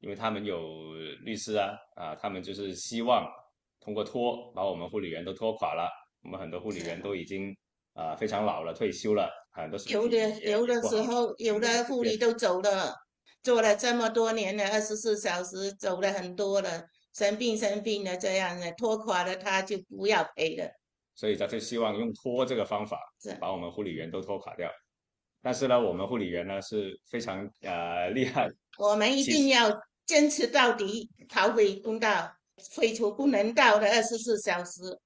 [0.00, 3.30] 因为他们有律师啊，啊，他们就是希望
[3.78, 5.86] 通过拖把我们护理员都拖垮了。
[6.22, 7.54] 我们很多护理员都已经
[7.92, 12.94] 啊非常老了，退休了，很多有的有的时候有的护理都走了，
[13.46, 16.82] 做了这么多年了，二十四小时走了很多了，
[17.14, 20.68] 生病生病了这样的拖垮了他就不要赔了。
[21.14, 22.98] 所以他就希望用拖这个方法，
[23.40, 24.68] 把我们护理员都拖垮掉。
[25.42, 29.70] 但是呢，我们护理员呢是非常呃厉害，我们一定要
[30.06, 32.32] 坚持到底，讨回公道，
[32.72, 34.98] 废除不能到的二十四小时。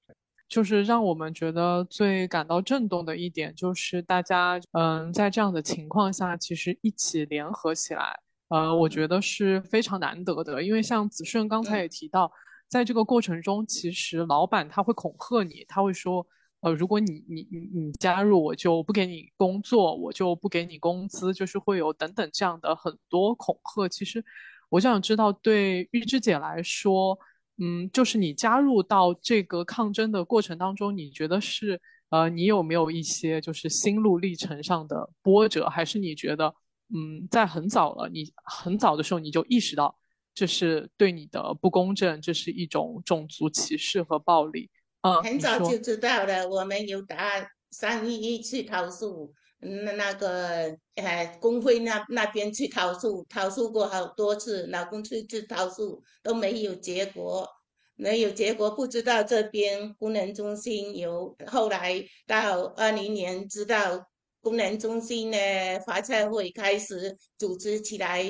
[0.49, 8.19] 就是让我们觉得最感到震动的一点，就是大家嗯在这样的情况下，其实一起联合起来，
[8.51, 10.61] 呃，我觉得是非常难得的。
[10.61, 12.29] 因为像子顺刚才也提到，
[12.67, 16.25] 在这个过程中，其实老板他会恐吓你，他会说，
[16.59, 23.87] 呃，如果你你你你加入，我就不给你工作，我就不给你工资，就是会有等等这样的很多恐吓。
[23.87, 24.23] 其实
[24.69, 27.17] 我想知道，对玉芝姐来说。
[27.63, 36.55] 嗯，就是你加入到这个抗争的过程当中，你觉得是呃，你有没有一些就是心路历程上的波折，还是你觉得
[36.93, 39.97] 嗯，在很早了，你很早的时候你就意识到
[40.33, 44.69] 这是对你的不公正，这是一种种族歧视和暴力？
[45.01, 49.33] 嗯，很早就知道了，我们有打三一一去投诉。
[49.63, 57.47] 那那个呃，工会那那边去投诉，投诉过好多次，老公去去投诉都没有结果，
[57.95, 64.07] 没有结果，不知道这边工人中心有，后来到二零年知道
[64.41, 65.37] 工人中心呢，
[65.85, 68.25] 发菜会开始组织起来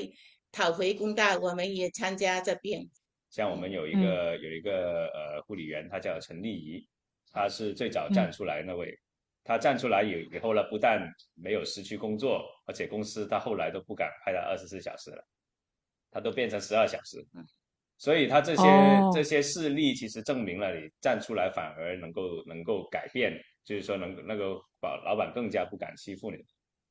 [0.51, 2.85] 讨回公道，我们也参加这边。
[3.29, 6.85] 像我们有一个有一个呃护理员，他叫陈丽仪，
[7.31, 8.93] 他是最早站出来那位。
[9.43, 11.01] 他站出来以以后呢，不但
[11.33, 15.25] 没有失去工作，而且公司他后来都不敢派他二十四小时了，
[16.11, 17.25] 他都变成十二小时。
[17.97, 18.63] 所以他这些
[19.13, 26.37] 这些事例其实证明了，你站出来反而能够能够改变，就是说能那个老老板更加不敢欺负你，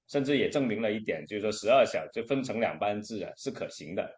[0.09, 4.11] 甚至也证明了一点，就是说十二小就分成两班制啊是可行的，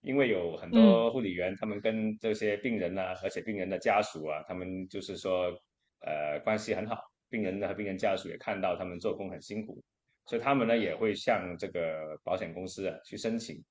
[0.00, 5.52] 因为有很多护理员他们跟这些病人啊，而且病人的家属啊，他们就是说
[6.00, 6.98] 呃关系很好。
[7.30, 9.84] 病人和病人家属也看到他们做工很辛苦，
[10.24, 13.62] 所以他们呢也会向这个保险公司啊去申请，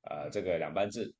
[0.00, 1.14] 啊这个两班制。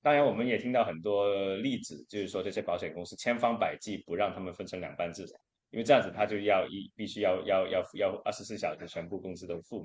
[0.00, 5.26] 当然，我们也听到很多例子，就是说这些保险公司千方百计不让他们分成两班制，
[5.70, 9.84] 因为这样子他就要一必须要要要要二十四小时全部工资都付，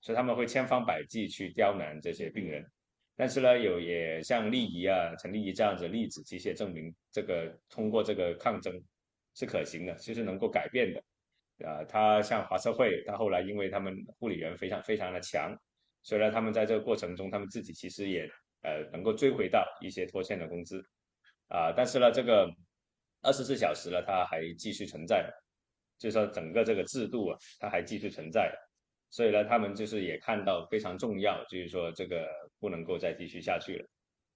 [0.00, 2.64] 所以他们会千方百计去刁难这些病人。
[3.16, 8.82] 但是呢，有也像丽仪啊、陈丽仪这样子例子，其实也证明这个通过这个抗争。
[9.38, 15.54] 是可行的，其实能够改变的，啊，他像华社会，他后来因为他们护理员非常非常的强，
[16.02, 18.26] 所以呢，他们在这个过程中，他们自己其实也
[18.62, 20.82] 呃能够追回到一些拖欠的工资，
[21.48, 22.50] 啊，但是呢，这个
[23.26, 25.28] 二十四小时了，它还继续存在，
[25.98, 28.54] 就是说整个这个制度啊，它还继续存在，
[29.10, 32.28] 所以呢，他们就是也看到非常重要，就是说这个
[32.60, 33.86] 不能够再继续下去了。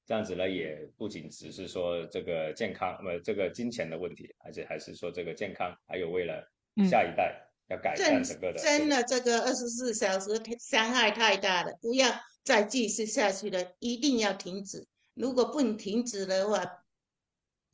[0.07, 6.45] 这样子呢，也不仅只是说这个健康，呃，这个金钱的问题，而且还是说这个健康，还有为了
[6.85, 8.59] 下一代要改善整个的。
[8.59, 12.09] 真的，这个二十四小时伤害太大了，不要
[12.43, 14.85] 再继续下去了，一定要停止。
[15.15, 16.65] 如果不停止的话，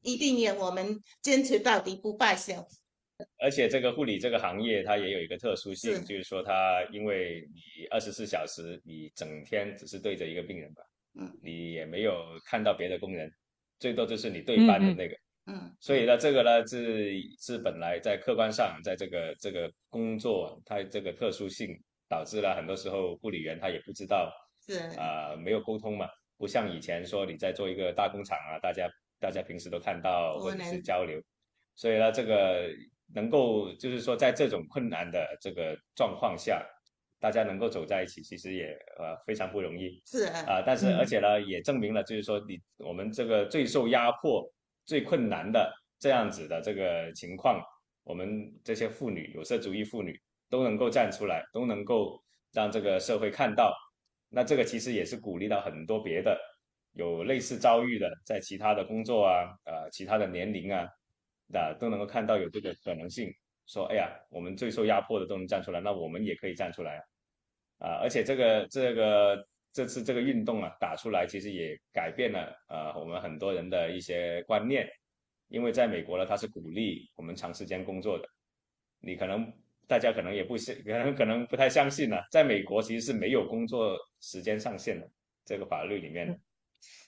[0.07, 2.55] 一定要我们坚持到底，不罢休。
[3.39, 10.83] 而且这个护理这个行业，它也有一个特殊性，就是说它因为你二十四小时，你整天只是对着一个病人吧。
[11.19, 11.31] 嗯。
[11.43, 12.13] 你也没有
[12.45, 13.31] 看到别的工人，
[13.79, 15.17] 最多就是你对班的那个，
[15.47, 21.75] 嗯，所以呢，这个呢是是本来在客观上，在这个这个工作它这个特殊性，
[22.09, 24.31] 导致了很多时候护理员他也不知道，
[24.67, 24.79] 是。
[24.99, 28.87] 啊，没有沟通嘛，不像以前说你在做一个大工厂啊，大家
[29.19, 31.21] 大家平时都看到或者是交流，
[31.75, 32.69] 所以呢，这个
[33.15, 36.65] 能够就是说在这种困难的这个状况下。
[37.19, 38.67] 大家能够走在一起，其实也
[38.99, 40.03] 呃非常不容易。
[40.05, 44.47] 是啊，但是而且呢，也证明了就是说，你我们这个最受压迫、
[44.85, 47.59] 最困难的这样子的这个情况，
[48.05, 53.75] 我们这些妇女、有色主义妇女都能够站出来，都能够让这个社会看到。
[54.29, 56.39] 那这个其实也是鼓励到很多别的
[56.97, 60.89] 有类似遭遇的，在其他的工作啊、呃其他的年龄啊，
[61.47, 63.33] 那都能够看到有这个可能性。
[63.67, 67.03] 说，哎呀，我们最受压迫的都能站出来，那我们也可以站出来啊！
[67.79, 74.89] 啊，而且这个这个这次这个运动啊，打出来其实也改变了呃我们很多人的一些观念，
[75.49, 78.29] 因为在美国呢，它是鼓励我们长时间工作的。
[79.01, 79.53] 你可能
[79.89, 85.11] 大家可能也不信，可能可能不太相信呢，在美国其实是没有工作时间上限的，
[85.45, 86.41] 这个法律里面，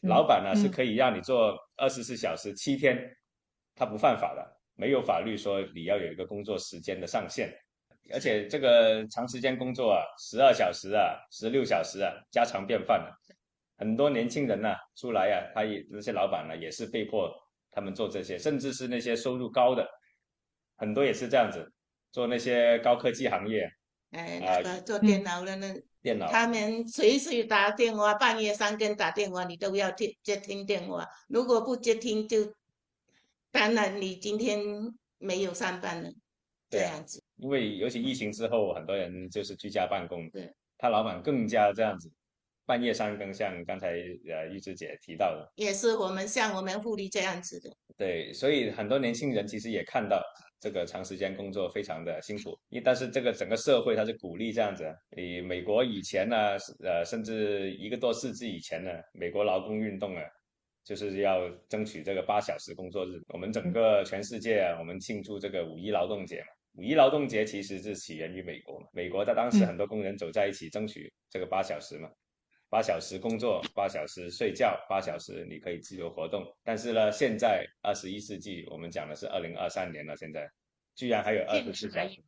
[0.03, 2.99] 老板呢是可以让你做二十四小时七天，
[3.75, 4.59] 他不犯法的。
[4.81, 7.53] 没有法律说你要有一个工作时间的上限，
[8.13, 13.13] 而且这个长时间工作啊，十二小时啊，十六小时啊，家常便饭了。
[13.77, 17.29] 很多年轻人呢出来啊，他也那些老板呢也是被迫
[17.73, 19.85] 他们做这些，甚至是那些收入高的，
[20.77, 21.73] 很多也是这样子
[22.13, 23.69] 做那些高科技行业。
[24.13, 32.53] 哎，那个做电脑的那电脑，他们随时打电话，半夜三更打电话，你都要接接听电话，如果不接听就。
[33.51, 34.61] 当然你今天
[35.17, 36.11] 没有上班了，
[36.69, 37.25] 这样子。
[37.37, 42.13] 因为尤其疫情之后，很多人就是居家办公，对，他老板更加这样子，
[42.67, 47.75] 半夜三更，像刚才呃玉芝姐提到的，也是我们像我们护理这样子的。
[47.97, 50.23] 对，所以很多年轻人其实也看到
[50.61, 54.85] 这个长时间工作非常的辛苦，一但是这个整个社会它是鼓励这样子，
[55.17, 60.23] 以美国以前呢，呃，甚至一个多世纪以前呢，美国劳工运动啊，
[60.85, 63.21] 就是要争取这个八小时工作日。
[63.29, 66.47] 我们整个全世界啊，我们庆祝这个五一劳动节嘛。
[66.75, 72.09] 五一劳动节其实是起源于美国嘛，美国在当时很多工人走在一起争取这个八小时嘛，
[72.71, 76.45] 八小时工作，八小时睡觉，八小时你可以自由活动。
[76.63, 80.51] 但是呢，现在二十一世纪，我们讲的是二零二三年了，现在
[80.95, 82.23] 居然还有二十四小时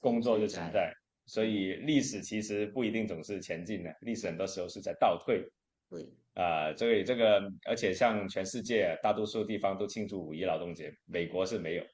[0.00, 0.92] 工作就存在，
[1.24, 5.42] 所以历史其实不一定总是前进的，历史很多时候是在倒退。
[5.88, 6.04] 对
[6.34, 11.84] 啊，所以这个，而且像全世界大多数地方都庆祝五一劳动节，美国是没有。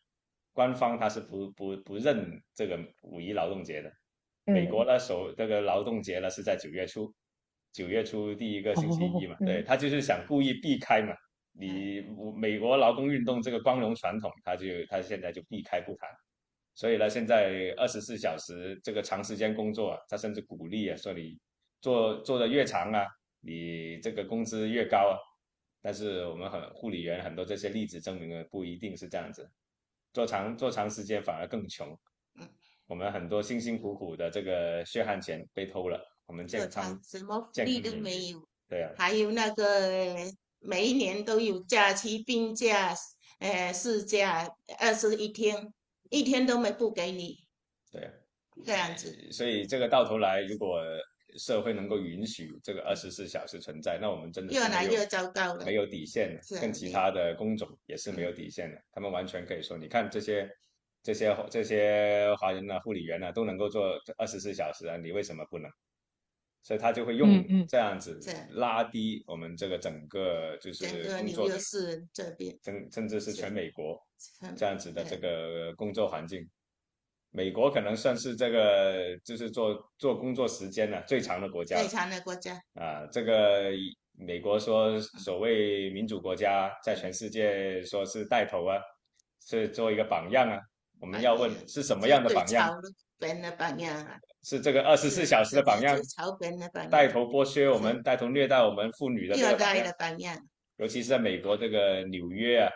[0.54, 3.92] 官方它是不不不认这个五一劳动节的，
[4.44, 7.14] 美国呢首这个劳动节呢是在九月初，
[7.72, 11.14] 九月初第一个星期一嘛，对他就是想故意避开嘛，
[11.52, 12.02] 你
[12.36, 16.08] 美国劳工运动这个光荣传统，他就他现在就避开不谈，
[16.74, 21.38] 所以呢现在二十四小时这个长时间工作，他甚至鼓励啊说你
[21.80, 23.06] 做做的越长啊，
[23.40, 25.16] 你这个工资越高啊，
[25.80, 29.50] 但是我们很护理员很多这些例子证明了不一定是这样子。
[30.12, 31.88] 做长做长时间反而更穷，
[32.38, 32.46] 嗯，
[32.86, 35.98] 我们很多辛辛苦苦的这个血汗钱被偷了，
[36.32, 40.16] 我们健康什么福利都没有，对啊，还有那个
[40.60, 42.94] 每一年都有假期病假，
[43.38, 45.70] 呃，事假二十一天，
[46.08, 47.44] 一天都没不给你，
[47.90, 48.12] 对啊，
[48.64, 50.80] 这样子，所以这个到头来如果。
[51.38, 58.78] 社会能够允许这个二十四小时存在，那我们真的越来越糟糕了，没有底线的，跟其他的工种也是没有底线的。
[58.92, 60.46] 他们完全可以说，你看这些
[61.02, 65.70] 这些这些华人啊、护理员啊都能够做二十四小时啊，你为什么不能？
[66.62, 70.86] 所以他就会用这样子拉低我们这个整个就是
[71.18, 73.98] 工作市这边，甚甚至是全美国
[74.56, 76.48] 这样子的这个工作环境。
[77.34, 81.76] 美国可能算是这个，就是做做工作时间呢最长的国家。
[81.78, 83.70] 最长的国家啊，这个
[84.12, 88.76] 美国说所谓民主国家，在全世界说是带头啊，
[89.40, 90.60] 是做一个榜样啊。
[91.00, 92.70] 我们要问是什么样的榜样？
[93.40, 94.18] 的榜样啊。
[94.42, 95.96] 是这个二十四小时的榜样。
[96.90, 100.36] 带头剥削我们，带头虐待我们妇女的虐待的榜样。
[100.78, 102.70] 尤其是在美国这个纽约啊，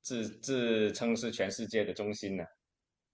[0.00, 2.44] 自自称是全世界的中心呢。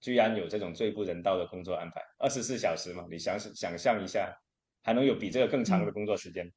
[0.00, 3.04] 居然有这种最不人道的工作安排，二十四小时嘛？
[3.10, 4.34] 你想想象一下，
[4.82, 6.50] 还能有比这个更长的工作时间？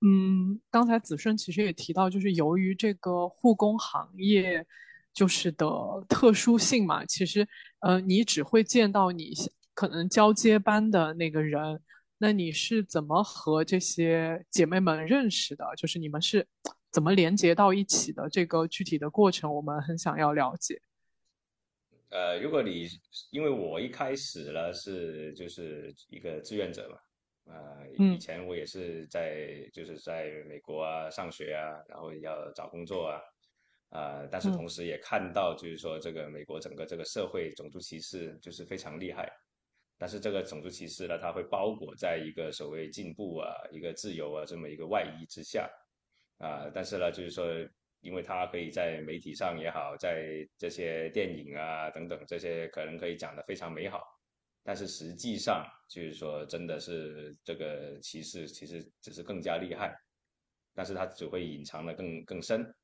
[0.00, 4.66] 嗯，刚才子顺其实也提到，就是由于这个护工行业
[5.12, 5.66] 就是的
[6.08, 7.46] 特殊性嘛，其实
[7.80, 9.32] 呃，你只会见到你
[9.74, 11.80] 可能交接班的那个人，
[12.18, 15.64] 那你是怎么和这些姐妹们认识的？
[15.76, 16.46] 就是你们是
[16.90, 18.28] 怎么连接到一起的？
[18.28, 20.80] 这个具体的过程，我们很想要了解。
[22.10, 22.86] 呃，如果你
[23.30, 33.18] 因为我一开始呢是就是一个志愿者嘛，呃，以前我也是在就是在美国啊上学啊，然后要找工作啊，
[33.92, 39.30] 啊，但是同时也看到就是说这个美国整个这个社会种族歧视就是非常厉害，
[39.96, 45.70] 但是这个种族歧视呢，它会包裹在一个所谓进步啊、一个自由啊这么一个外衣之下，
[46.38, 47.44] 啊，但是呢就是说。
[48.04, 54.02] 因为它可以在媒体上也好，在这些电影啊等等这些可能可以讲的非常美好，
[54.64, 59.94] 但是实际上就是说真的是这个歧视其实只是更加厉害，
[60.74, 62.74] 但是它只会隐藏的更更深。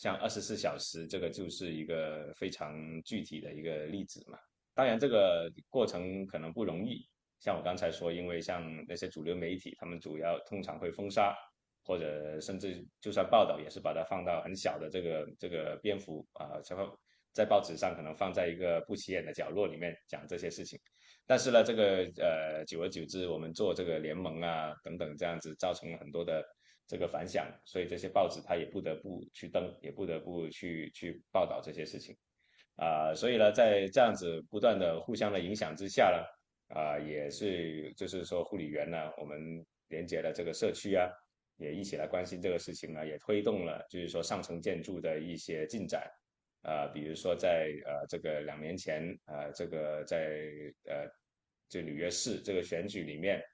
[0.00, 4.38] 像二十四小时这个就是一个非常具体的一个例子嘛。
[4.72, 7.06] 当然这个过程可能不容易，
[7.38, 11.36] 像我刚才说，因为像那些主流媒体，他们主要通常会封杀。
[11.82, 16.96] 或者甚至就算报道，也是把它放到很小的这个这个篇幅啊，然后
[17.32, 20.78] 在报纸上可能放在一个不起眼的角落里面讲这些事情。
[21.26, 26.44] 但是呢，这个呃，久而久之，我们做这个联盟啊等等这样子，造成了很多的
[26.90, 32.16] 这个反响，所以这些报纸它也不得不去登，也不得不去去报道这些事情
[32.74, 33.14] 啊。
[33.14, 41.08] 所以呢，在这样子不断的互相的影响之下呢，啊，也是就是说护理员呢，我们连接了这个社区啊。
[41.62, 46.10] 也一起来关心这个事情呢，也推动了，就是说上层建筑的一些进展，
[46.62, 50.40] 啊，比如说在呃这个两年前，呃这个在
[50.88, 51.06] 呃
[51.68, 53.44] 就纽约市这个选举里面，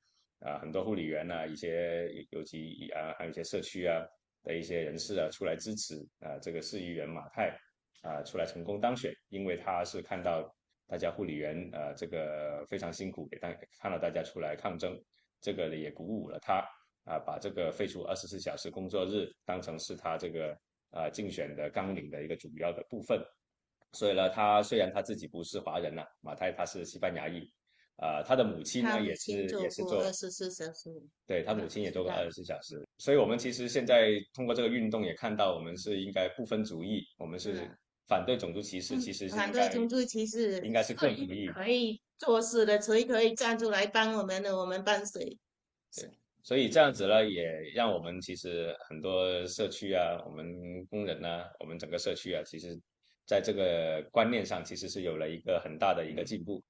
[0.41, 4.05] 啊很多护理员呢，一些尤其啊还有一些社区啊，
[4.43, 7.57] 的一些人士啊出来支持啊，这个市议员马泰
[8.03, 10.55] 啊出来成功当选，因为他是看到
[10.87, 14.97] 大家护理员呃这个非常辛苦，给大看到大家出来抗争，
[15.41, 16.63] 这个也鼓舞了他
[17.05, 20.57] 啊，把这个废除二十四小时工作日当成是他这个
[20.91, 23.19] 啊竞选的纲领的一个主要的部分。
[23.93, 27.51] 所以呢，他虽然他自己不是华人呐，马泰他是西班牙裔。
[27.97, 30.91] 啊，他的母亲呢也是也是做二十四小时，
[31.27, 37.55] 对他母亲也做过二十四小时，所以我们其实现在通过这个运动也看到，我们是应该不分族义，我们是
[38.07, 45.39] 反对种族歧视，其实反对种族歧视应该是更主义，可以做事的谁可以站出来帮我们的，我们帮谁。
[45.97, 46.11] 对，
[46.43, 47.43] 所以这样子呢，也
[47.75, 50.47] 让我们其实很多社区啊，我们
[50.91, 52.79] 工人呢，我们整个社区啊，其实
[53.25, 56.63] 在这个观念上其实是有了一个很大的一个进步。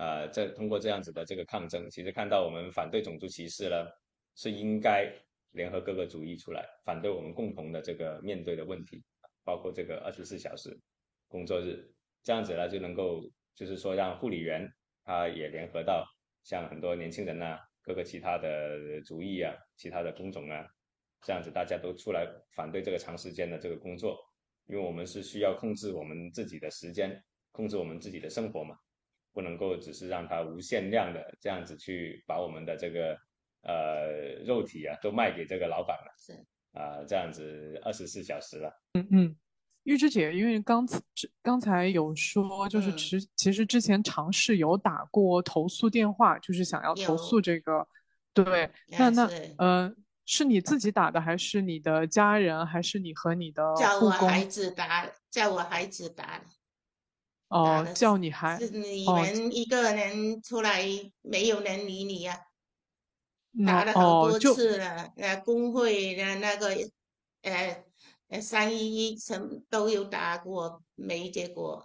[0.00, 3.86] 啊，这通过这样子的这个抗争，其实看到我们反对种族歧视呢，
[4.34, 5.06] 是应该
[5.50, 9.04] 联合各个主义出来，反对我们共同的这个面对的问题，
[9.44, 10.74] 包括这个二十四小时
[11.28, 11.86] 工作日，
[12.22, 13.20] 这样子呢就能够
[13.54, 14.66] 就是说让护理员
[15.04, 16.02] 他也联合到
[16.44, 20.66] 像很多年轻人呐，各个其他的主义啊，其他的工种啊，
[21.20, 22.26] 这样子大家都出来
[22.56, 24.16] 反对这个长时间的这个工作，
[24.64, 27.22] 因为我们是需要控制我们自己的时间，
[27.52, 28.74] 控制我们自己的生活嘛。
[29.32, 33.16] 不能够只是让它无限量的这样子去把我们的这个
[33.62, 36.32] 呃肉体啊都卖给这个老板了，是。
[36.72, 38.72] 啊这样子二十四小时了。
[38.94, 39.36] 嗯嗯，
[39.82, 41.00] 玉芝姐，因为刚才
[41.42, 47.84] 刚才有说，就是其其实之前尝试有打过投诉电话，就是想要投诉这个，
[48.32, 49.28] 对，那那
[49.58, 49.92] 呃
[50.24, 56.40] 是你自己打的，还是你的家人，还是你和你的叫我孩子打，叫我孩子打。
[57.50, 60.84] 哦，叫你还是你们一个人出来，
[61.20, 62.38] 没有人理你呀？
[63.66, 66.68] 打了好多次了，呃，工会的那个，
[67.42, 67.84] 呃，
[68.28, 71.84] 呃，三一一什么都有打过，没结果。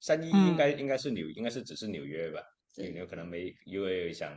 [0.00, 2.40] 三一一应该应该是纽，应该是只是纽约吧？
[2.76, 4.32] 纽约可能没，因为想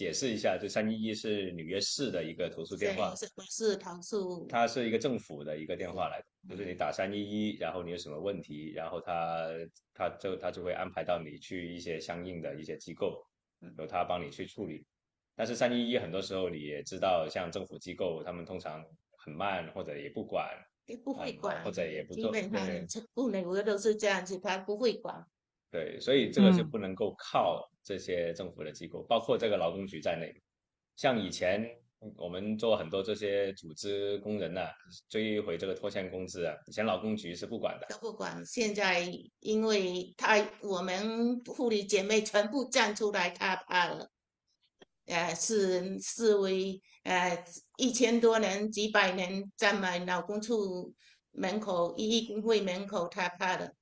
[0.00, 9.46] 解释一下，就三一一是纽约市的一个投诉电话，是是投诉，它是一个政府的一个电话来的，就是你打三一一，然后你有什么问题，然后他
[9.92, 13.22] 他就他就会安排到你去一些相应的一些机构，
[13.76, 14.86] 由他帮你去处理。
[15.36, 18.82] 但是三一一很多时候你也知道，像政府机构，他们通常
[19.18, 20.48] 很慢或者也不管，
[20.86, 25.22] 也不会管，或者也不做，基本上不能，我都是这样子，他不会管。
[25.70, 30.34] 对，所以这个就不能够靠这些政府的机构，包括这个劳工局在内。
[30.96, 31.64] 像以前
[32.16, 34.68] 我们做很多这些组织工人呐，
[35.08, 38.44] 追回这个拖欠工资啊，以前劳工局是不管的，都不管。
[38.44, 39.08] 现在
[39.38, 44.10] 因为他我们护理姐妹全部站出来，他怕了，
[45.06, 47.44] 呃，是示威呃
[47.76, 50.92] 一千多人、几百人站满劳工处
[51.30, 53.72] 门口、一一工会门口，他怕了。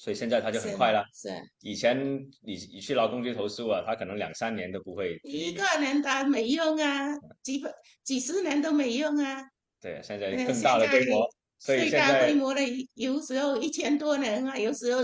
[0.00, 1.04] 所以现在他就很快了。
[1.12, 1.28] 是。
[1.60, 1.94] 以前
[2.40, 5.20] 你你去劳工局投诉啊，他可能两三年都不会。
[5.24, 7.70] 一个人他没用啊，几百
[8.02, 9.42] 几十年都没用啊。
[9.78, 11.28] 对，现在更大的规模，
[11.58, 12.62] 所以最大规模的
[12.94, 15.02] 有时候一千多人啊，有时候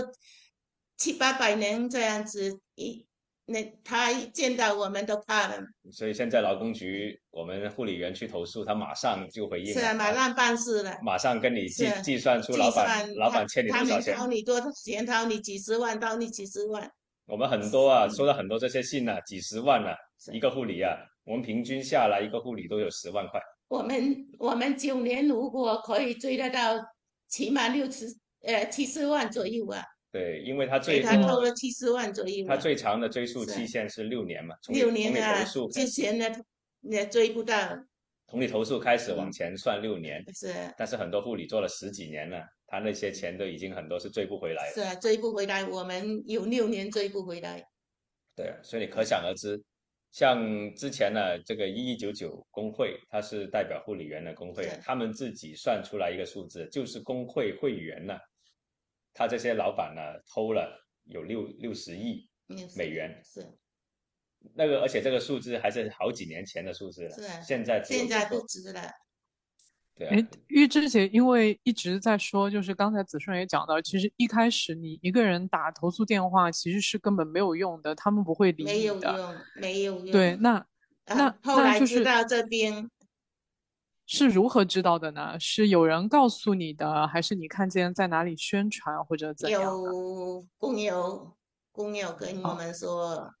[0.97, 3.06] 七八百人这样子一。
[3.49, 5.57] 那他一见到我们都怕了，
[5.89, 16.91] 所以现在劳工局我们护理员去投诉，他马上就回应，是啊，马上办事了，马上跟你计计算出老板老板欠你多少钱，掏你多少钱，掏你几十万，掏你几十万。
[17.25, 19.91] 我们很多啊，收到很多这些信呢，几十万呢，
[20.33, 23.39] 一个护理啊，我们平均下来一个护理都有十万块。
[23.69, 26.75] 我们我们九年如果可以追得到，
[27.29, 28.07] 起码六十
[28.43, 29.81] 呃七十万左右啊。
[30.11, 36.25] 对，因为他最他投了七十万左右，他最长的追诉期限是六年嘛，六年啊，之前呢
[36.81, 37.55] 也追不到。
[38.29, 40.53] 从你投诉开始往前算六年，是。
[40.77, 44.69] 但是很多护理做了十几年了，他那些钱都已经很多是追不回来。
[44.73, 47.63] 是啊，追不回来，我们有六年追不回来。
[48.35, 49.61] 对，所以你可想而知，
[50.11, 58.17] 像之前呢，这个一一九九工会，它是代表护理员的工会，他们自己算出来一个数字，就是工会会员呢。
[59.17, 62.29] 他这些老板呢，偷了有六六十亿
[62.75, 63.43] 美元，是
[64.53, 68.79] 那个，而且这个数字还是好几年前的数字了，是现在现在不值了。
[69.95, 80.11] 对，哎，玉芝姐，因为一直在说，就是刚才子顺也讲到，其实一开始你一个人打投诉电话，其实是根本没有用的，他们不会理你的，没有用，没有用。
[80.11, 80.63] 对，那
[81.07, 82.87] 那后来知道这边。
[84.07, 85.37] 是如何知道的呢？
[85.37, 89.61] 是有人告诉你的，还是你看见在哪里宣传或者怎样？
[89.61, 91.35] 有工友，
[91.73, 93.33] 工友跟我们说，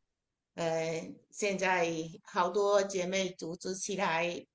[0.55, 1.89] 呃，现在
[2.21, 4.45] 好多姐妹组织起来，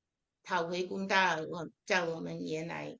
[0.43, 2.99] 讨回公道，我叫我们原来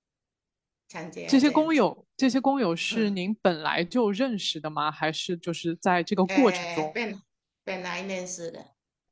[0.89, 1.27] 参加。
[1.29, 4.91] 这些工友，这些工友是您本来就认识的吗？
[4.91, 6.91] 还是就是在这个过程中？
[6.95, 7.21] 本
[7.63, 8.65] 本来认识的。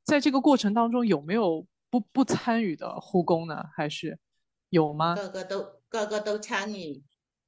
[0.03, 3.65] 在这个过程当中，有没有不不参与的护工呢？
[3.75, 4.17] 还是
[4.69, 5.13] 有吗？
[5.13, 7.03] 个个都个个都参与。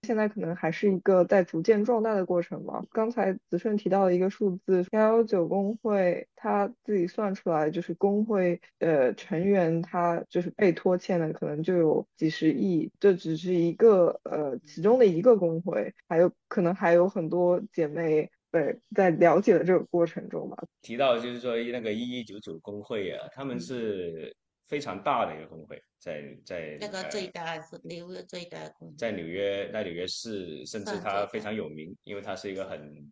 [0.05, 2.83] 现在可能还是一个在逐渐壮大的过程吧。
[2.91, 12.91] 刚才子顺提到的一个数字，幺幺九工会他自己算出来，就是工会呃成员他就是被拖欠的，可能就有几十亿。
[12.99, 20.55] 这只是一个呃其中的一个工会，还有可能还有很多姐妹对在了解的这个过程中嘛。
[20.81, 24.33] 提到就是说那个一一九九工会啊，他们是。
[24.65, 33.11] 非常大的一个工会，在在那个最大是纽约最大工会，在纽约在纽约市，甚至它非常有名，因为它是一个很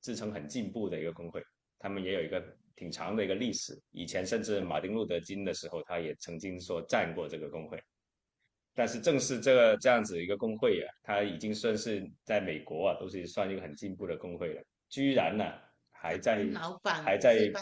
[0.00, 1.42] 自称很进步的一个工会。
[1.78, 2.44] 他们也有一个
[2.76, 7.82] 挺长的一个历史，以前甚至马丁路德金的时候，他也曾经说站过这个工会。
[8.74, 14.62] 但是正是这个这样子一个工会啊，它已经算是在美国啊，都是算一个很进步的工会了，
[14.92, 15.44] 居然呢
[15.90, 16.46] 还在
[17.04, 17.52] 还在。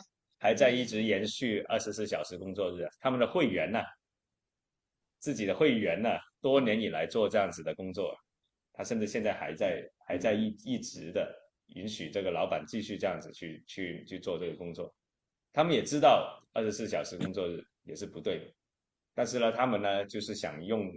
[0.43, 3.78] 还在一直延续二十四小时工作日，他们的会员呢，
[5.18, 6.09] 自己的会员呢，
[6.41, 8.16] 多年以来做这样子的工作，
[8.72, 11.31] 他甚至现在还在还在一一直的
[11.74, 14.91] 允许这个老板继续这样子去去去做这个工作。
[15.53, 18.51] 他们也知道二十四小时工作日也是不对的，
[19.12, 20.91] 但是呢，他们呢就是想用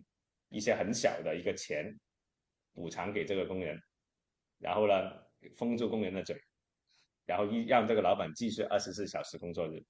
[0.47, 1.93] 一些很小的一个钱
[2.73, 3.77] 补偿给这个工人，
[4.57, 4.93] 然后呢
[5.57, 6.35] 封住工人的嘴。
[7.25, 9.81] 然后一让这个老板继续二十四小时工作日，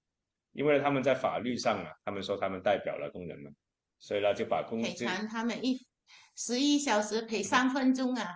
[0.51, 3.51] 因为他们在法律上啊，他们说他们代表了工人们，
[3.97, 5.76] 所以呢就把工赔偿他们一
[6.36, 8.28] 十一小时赔三分钟啊，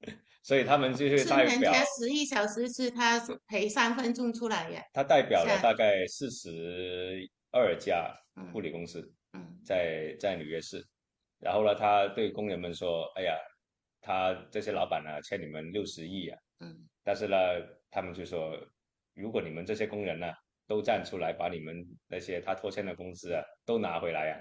[0.44, 4.84] 所以他们就是代表十一小时是他赔三分钟出来呀。
[4.92, 8.14] 他代表了大概四十二家
[8.52, 9.00] 护理公司，
[9.64, 10.86] 在在纽约市，
[11.38, 13.34] 然后呢他对工人们说：“哎呀，
[14.02, 16.51] 他这些老板呢欠你们六十亿啊，嗯，
[17.02, 17.36] 但是呢。”
[17.94, 18.58] 他们就说，
[19.12, 20.26] 如果你们这些工人呢
[20.66, 24.40] 都站出来，把你们那些他拖欠的工资啊都拿回来呀，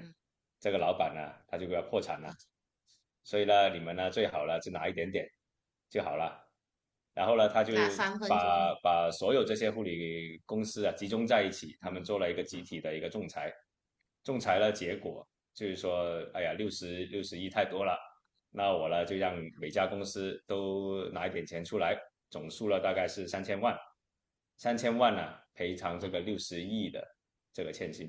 [0.57, 2.30] 这个老板呢他就要破产了。
[3.26, 5.28] 所以呢，你们呢最好呢就拿一点点
[5.89, 6.41] 就好了。
[7.14, 7.74] 然后呢，他就
[8.30, 13.53] 把把所有这些护理公司啊集中在一起，他们做了一个集体的一个仲裁。
[14.24, 17.99] 仲裁的结果就是说，哎呀，六十六十亿太多了，
[18.49, 21.99] 那我呢就让每家公司都拿一点钱出来。
[22.32, 23.78] 总数了大概是三千万，
[24.58, 27.06] 三千万呢赔偿这个六十亿的
[27.54, 28.08] 这个欠薪，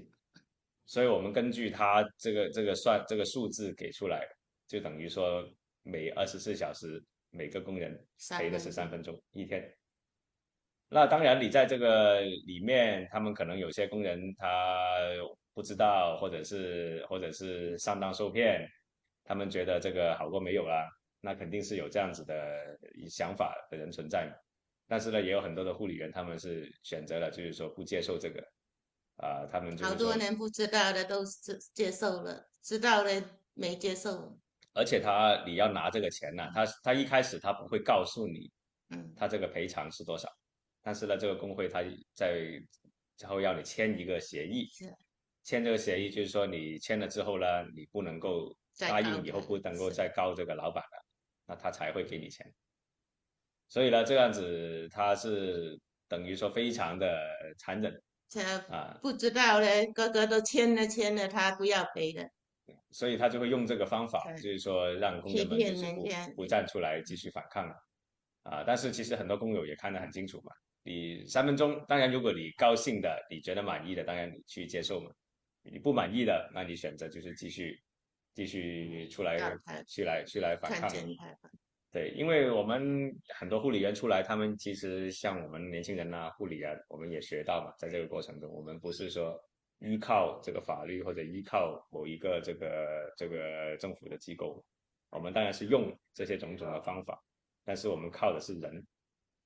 [0.87, 4.25] 所以我们根据他这个这个算这个数字给出来，
[4.67, 5.45] 就等于说
[5.83, 7.93] 每二十四小时每个工人
[8.39, 9.69] 赔的是三分钟一天。
[10.89, 14.99] 那当然你在这个里面，他们可能有些工人他
[15.55, 18.69] 不知道，或者是或者是上当受骗，
[19.25, 20.87] 他们觉得这个好过没有啦。
[21.25, 22.77] 那肯定是有这样子的
[23.09, 24.35] 想法的人存在嘛，
[24.89, 28.43] 但是呢，也有很多的护理员，他们是选择了，就是说不接受这个，
[29.17, 33.23] 啊，他们好多人不知道的都是接受了，知道的
[33.55, 34.37] 没接受。
[34.75, 38.51] 而且他你要拿这个钱呢，他他一开始他不会告诉你，
[38.91, 40.29] 嗯，他这个赔偿是多少，
[40.83, 42.61] 但是呢，这个工会他在
[43.17, 44.67] 之后要你签一个协议，
[45.45, 47.47] 签这个协议就是说你签了之后呢，
[47.77, 51.02] 你不能够答应以后不能够再告这个老板了。
[51.47, 52.47] 那他才会给你钱，
[53.69, 55.79] 所以呢，这样子他是
[56.09, 57.13] 等于说非常的
[57.59, 58.03] 残忍
[58.71, 62.31] 啊，不知道嘞，哥哥都签了签了，他不要赔的，
[62.91, 67.75] 所以他就会用这个方法，就是说让工人们就是不不站出来继续反抗了
[68.45, 68.65] 啊。
[68.65, 70.53] 但是其实很多工友也看得很清楚嘛，
[70.85, 75.11] 你三分钟，当然如果你高兴的，你觉得满意的，当然你去接受嘛，
[75.63, 77.83] 你不满意的，那你选择就是继续。
[78.35, 79.39] 继续出来，
[79.87, 80.91] 去来去来反抗。
[81.91, 89.39] 对，因为我们很多护理员出来，他们其实像我们年轻人啊，护理啊，我们也学到嘛，在这个过程中，我们不是说
[89.81, 94.65] 依靠这个法律或者依靠某一个这个这个政府的机构，
[95.11, 97.23] 我们当然是用这些种种的方法，
[97.63, 98.87] 但是我们靠的是人，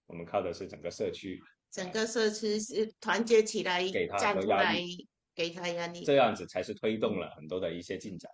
[0.07, 1.41] 我们靠的是整个社区，
[1.73, 4.77] 整个社区是团结起来，给他站出来，
[5.35, 8.31] 给他压力，这样子才是推动了很多的一些进展。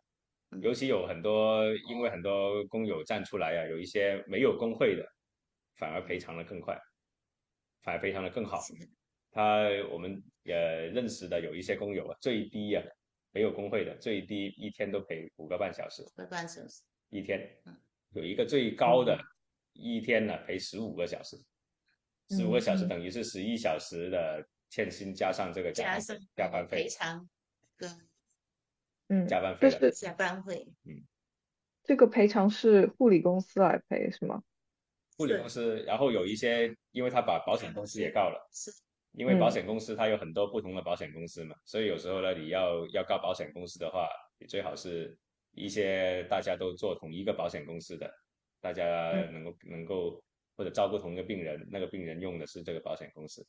[0.61, 5.03] 尤其有很多，因为很多工友站出来啊，有一些没有工会的，
[5.77, 6.79] 反而赔偿的更快，
[7.83, 8.61] 反而赔偿的更好。
[9.31, 12.83] 他我们也认识的有一些工友啊，最低啊，
[13.31, 16.03] 没有工会的最低一天都赔五个半小时。
[16.03, 16.83] 五个半小时。
[17.09, 17.49] 一天，
[18.11, 19.19] 有一个最高的，
[19.73, 21.37] 一天呢赔十五个小时，
[22.29, 25.99] 十五个小时等于是十一小时的欠薪加上这个加
[26.37, 26.83] 加班费。
[26.83, 27.27] 赔偿。
[29.13, 31.05] 嗯，加班费是加班费，嗯，
[31.85, 34.43] 这个赔偿是护理公司来赔是吗？
[35.19, 38.73] 护理公司，然后有一些，因为他把保险公司也告了，是，
[39.13, 44.09] 因为保险公司它有很多不同的保险公司嘛，所以有时候呢，你要要告保险公司的话，
[44.39, 45.15] 你最好是
[45.51, 48.11] 一些大家都做同一个保险公司的，
[48.63, 50.25] 大家能够能够
[50.57, 53.47] 或者照顾同一个病人，那个病人用的是这个保险公司，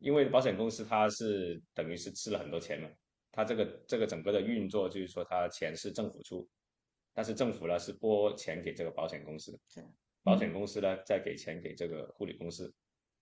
[0.00, 2.88] 因为保险公司它是等于是吃了很多钱嘛，
[3.30, 6.48] 它这个这个整个的运作就是说它钱是政府出，
[7.12, 9.58] 但是政府呢是拨钱给这个保险公司。
[10.22, 12.74] 保险公司呢，再给钱给这个护理公司。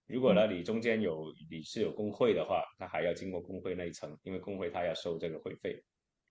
[0.07, 5.83] 如果呢，你中间有你是有工会的话，那还要经过工会那一层，因为工会他要收这个会费。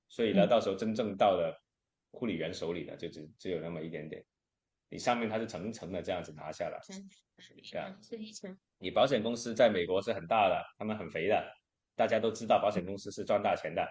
[0.08, 1.56] 所以呢，到时候真正到了
[2.12, 4.24] 护理员手里呢就只只有那么一点点。
[4.88, 6.80] 你上面它是层层的这样子拿下来，
[7.72, 8.58] 对啊，是一层。
[8.78, 11.44] 你保险公司在美国是很大的，他们很肥的，
[11.96, 13.88] 大家都知道保险公司是赚大钱的，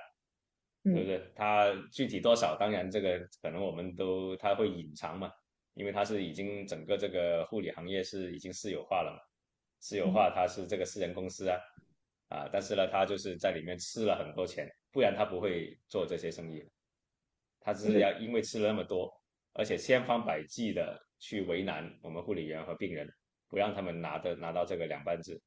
[0.83, 1.33] 对不对？
[1.35, 5.31] 它具体多少，当然这个可能我们都它会隐藏嘛。
[5.77, 9.19] 因为它是已经整个这个护理行业是已经私有化了嘛，
[9.81, 11.59] 私有化它是这个私人公司啊，
[12.29, 16.65] 啊，但是呢，它就是在里面吃了很多钱，不然它不会做这些生意，
[17.59, 19.13] 它只是要因为吃了那么多，
[19.55, 23.13] 而且千方百计的去为难我们护理员和病人，
[23.49, 25.43] 不让他们拿的拿到这个两班制，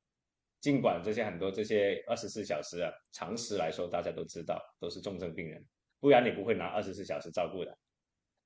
[0.59, 5.63] 尽管这些很多这些二十四小时啊，常识来说大家都知道都是重症病人，
[5.99, 7.77] 不然你不会拿二十四小时照顾的。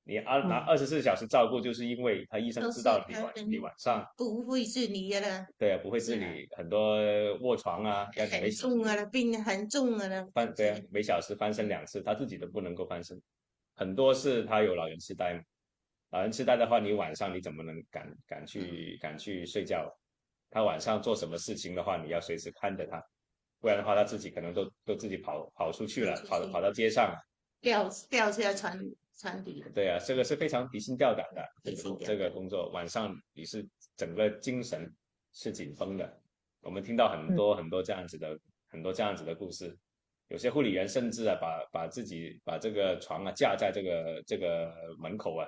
[0.03, 5.45] 你二拿二十四小时照顾，就是因为他医生知道你晚你晚上不会自理了。
[5.59, 6.97] 对啊，不会自理，很多
[7.41, 13.21] 卧床啊，要很重啊，病很重啊，翻对啊，每小时翻身两次，他自己都不能够翻身。
[13.75, 15.39] 很多是他有老人痴呆，
[16.09, 19.95] 老人痴呆的话，你晚上你怎么能敢敢去敢去睡觉？
[20.51, 23.03] 他晚上做什么事情的话，你要随时看着他，
[23.59, 27.11] 不然的话，他自己可能都都自己跑跑出去了，跑跑到街上，
[27.61, 28.77] 掉掉下床。
[29.73, 31.47] 对啊，这个是非常提心吊胆的，
[32.03, 33.63] 这个工作晚上你是
[33.95, 34.91] 整个精神
[35.31, 36.21] 是紧绷的。
[36.61, 38.35] 我们听到很多很多这样子的
[38.69, 39.77] 很多这样子的故事，
[40.29, 45.47] 有些护理员甚至啊把把自己把这个床啊架在这个这个门口啊，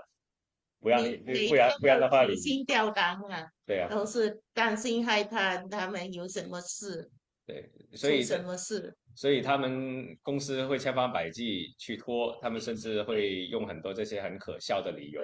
[0.83, 1.15] 不让你
[1.47, 7.09] 不然不然的话你提心吊胆啊，对啊，都是担心害怕他们有什么事，
[7.47, 8.93] 对，所以什么事。
[9.15, 15.21] 所以他们公司会千方百计去拖，他们甚至会用很多这些很可笑的理由。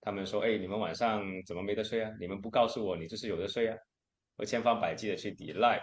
[0.00, 2.10] 他们说：“哎，你们晚上怎么没得睡啊？
[2.18, 3.76] 你们不告诉我，你就是有的睡啊！”
[4.38, 5.78] 会千方百计的去抵赖，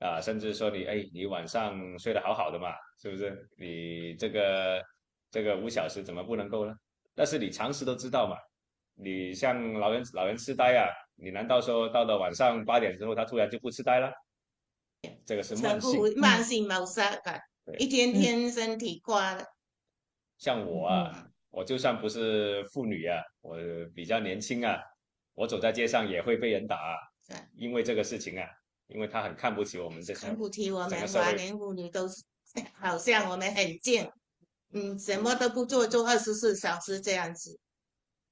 [0.00, 2.68] 啊，甚至说你：“哎，你晚上睡得好好的嘛，
[3.00, 3.48] 是不是？
[3.56, 4.82] 你这个
[5.30, 6.74] 这个五小时怎么不能够呢？”
[7.14, 8.36] 但是你常识都知道嘛，
[8.94, 14.12] 你像老人老人痴呆啊，你难道说到了晚上八点之后，他突然就不痴呆了？
[15.26, 17.40] 这个是慢性慢性谋杀的，
[17.78, 19.44] 一天天身体挂了。
[20.38, 23.58] 像我啊，我就算不是妇女啊，我
[23.94, 24.78] 比较年轻啊，
[25.34, 26.98] 我走在街上也会被人打，
[27.54, 28.48] 因为这个事情啊，
[28.86, 32.24] 因为他很看不起我们这些，看不起我们华人妇女都是，
[32.74, 34.10] 好像我们很贱，
[34.74, 37.60] 嗯，什么都不做，做二十四小时这样子。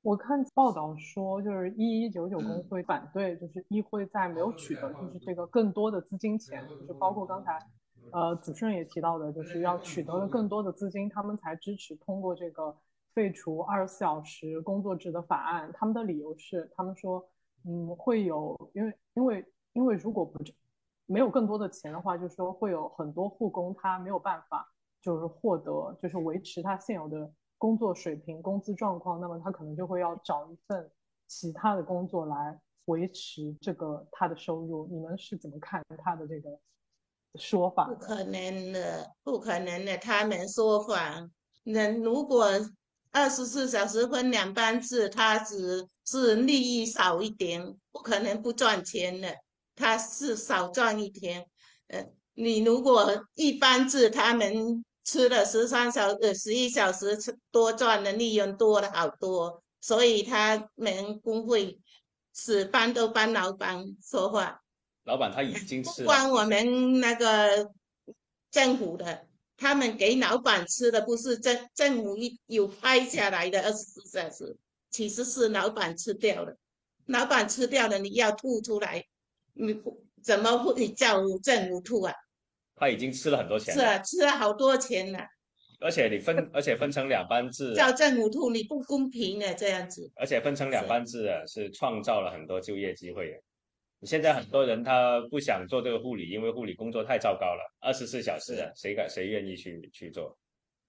[0.02, 7.64] 我看报道说，就是一一九九工会反对，就是议会在没有取得就是这个更多的资金前，就是包括刚才，
[8.10, 12.76] 呃，子顺也提到的，就是要取得了更多的资金，他们才支持通过这个
[13.14, 15.70] 废除二十四小时工作制的法案。
[15.72, 17.24] 他们的理由是，他们说，
[17.64, 20.42] 嗯，会有，因为因为因为如果不
[21.06, 24.71] 没有更多的钱的话，就是说会有很多护工他没有办法，
[25.02, 27.30] 就是获得，就是维持他现有的。
[27.58, 30.90] 工作水平、工资状况，那么他可能就会要找一份
[31.28, 34.88] 其他的工作来维持这个他的收入。
[34.90, 36.58] 你们是怎么看他的这个
[37.36, 37.84] 说法？
[37.84, 41.30] 不可能的，不可能的，他们说谎。
[41.62, 42.48] 那如果
[43.12, 49.36] 二十四小时分两班制，他只是利益少一点，不可能不赚钱的。
[49.76, 51.46] 他是少赚一天。
[51.86, 54.84] 呃，你如果一班制，他们。
[55.04, 61.78] 吃了十三小呃十一小时，吃多赚的利润多了好多，所以他们工会
[62.34, 64.62] 是帮都帮老板说话。
[65.04, 67.70] 老板他已经吃，不光我们那个
[68.50, 69.26] 政府的，
[69.56, 74.56] 他们给老板吃的不是政政府有拍下来的二十四小时，
[74.90, 76.56] 其实是老板吃掉了。
[77.06, 79.04] 老板吃掉了，你要吐出来，
[79.54, 79.82] 你
[80.22, 82.14] 怎么会叫政府吐啊？
[82.82, 85.20] 他已经吃了很多钱了，是啊，吃了好多钱了。
[85.78, 90.10] 而且你分， 而且分成两班制，叫政府兔，你不公平的这样子。
[90.16, 93.40] 而且分成两班制啊，是创造了很多就业机会。
[94.00, 100.36] 你现在很多人他不想做这个护理，因为护理工作太糟糕了，二十四小时，谁敢谁愿意去去做？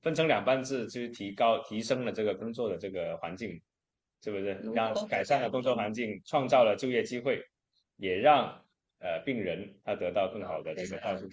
[0.02, 3.62] 分成两班制，就是提高提升了这个工作的这个环境，
[4.24, 4.60] 是不是？
[4.74, 7.40] 让改善了工作环境，创造了就业机会，
[7.98, 8.48] 也让
[9.00, 11.30] 呃病人他得到更好的这个照顾。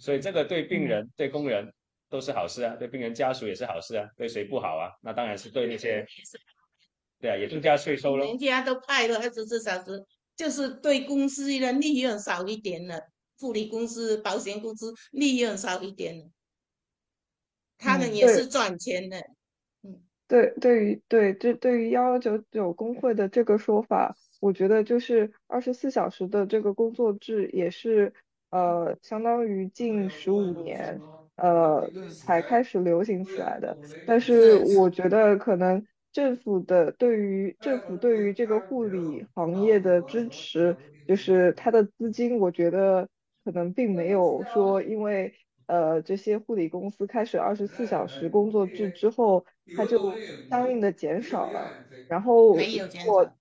[0.00, 1.74] 所以这个对病人、对工人
[2.08, 4.90] 都是好事啊，对病人家属也是好事啊，对谁不好啊？
[5.02, 6.06] 那当然是对那些，
[7.20, 8.24] 对啊，也增加税收了。
[8.24, 10.02] 人家都派了二十四小时，
[10.34, 12.98] 就是对公司的利润少一点了，
[13.38, 16.30] 护理公司、保险公司利润少一点了，
[17.76, 19.18] 他们也是赚钱的。
[19.82, 28.14] 嗯，对，对于对这对于幺幺九九工会的这个说法，我觉得就是二十四小时的这个工作制也是。
[28.50, 31.02] 呃，相当于近十五年，
[31.36, 33.78] 呃，才开始流行起来的。
[34.04, 40.76] 但是我觉得，可能政府的对于政府对于这个护理行业的支持，
[41.06, 43.08] 就是它的资金，我觉得
[43.44, 45.34] 可能并没有说，因为
[45.66, 50.20] 呃这些护理公司开始二十四小时工作制之后，它就
[50.50, 51.74] 相应的减少了。
[52.08, 52.72] 然后
[53.02, 53.32] 我。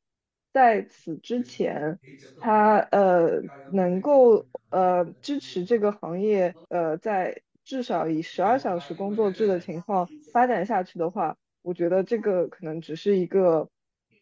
[0.54, 2.00] 在此之前，
[2.40, 13.70] 他呃能够呃支持这个行业呃在至少以十二小时工作制的情况发展下去的话，我觉得这个可能只是一个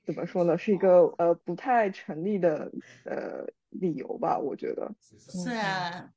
[0.06, 2.72] 怎么说呢，是一个呃不太成立的
[3.04, 4.94] 呃理由吧，我觉得。
[5.30, 6.12] 是啊，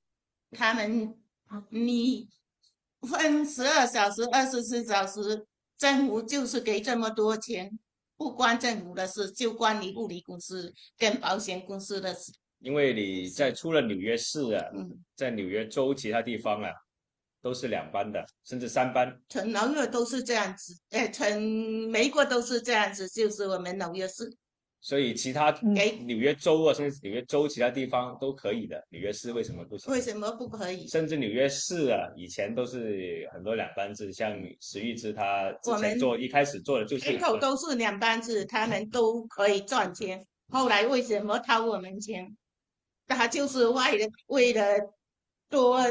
[0.52, 1.16] 他们
[1.70, 2.28] 你
[3.02, 5.46] 分十二小时、二十四小时，
[5.78, 7.78] 政府就是给这么多钱。
[8.20, 12.30] 不关政府的事，就关你物理公司跟保险公司的事。
[12.58, 14.62] 因为你在除了纽约市啊，
[15.16, 16.70] 在纽约州其他地方啊，
[17.40, 19.18] 都是两班的，甚至三班。
[19.30, 24.30] 全纽约都是这样子，哎，全美国都是这样子，就是我们纽约市。
[24.82, 29.92] 所以其他给纽约州啊，甚至纽约州其他地方都可以的，纽约市为什么不行？
[29.92, 30.86] 为什么不可以？
[30.86, 37.18] 甚至纽约市啊，以前都是很多两班制，像史玉芝他之前做一开始做的就是。
[37.18, 40.26] 口都是两班制，他们都可以赚钱。
[40.48, 42.34] 后来为什么掏我们钱？
[43.06, 44.94] 他就是为了为了
[45.50, 45.82] 多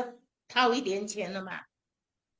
[0.47, 1.51] 掏一点钱了嘛。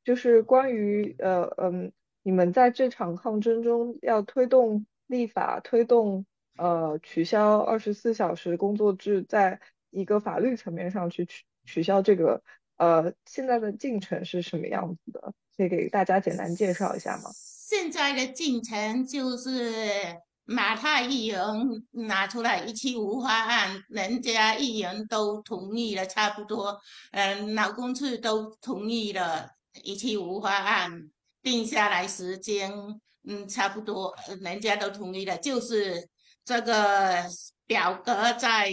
[0.03, 1.91] 就是关于呃嗯，
[2.23, 6.25] 你们在这场抗争中要推动立法，推动。
[6.59, 9.57] 呃，取消二十四小时工作制，在
[9.91, 12.43] 一个法律层面上去取取消这个，
[12.75, 15.33] 呃，现在的进程是什么样子的？
[15.55, 17.31] 可以给大家简单介绍一下吗？
[17.33, 19.53] 现在的进程就是
[20.43, 21.41] 马太议员
[21.91, 26.77] 拿出来一期五花案，人家议员都同意了，差不多，
[27.11, 29.49] 嗯，劳工处都同意了，
[29.83, 31.09] 一期五花案
[31.41, 32.69] 定下来时间，
[33.25, 36.09] 嗯，差不多，人家都同意了，就是。
[36.49, 37.23] 这个
[37.67, 38.71] 表格在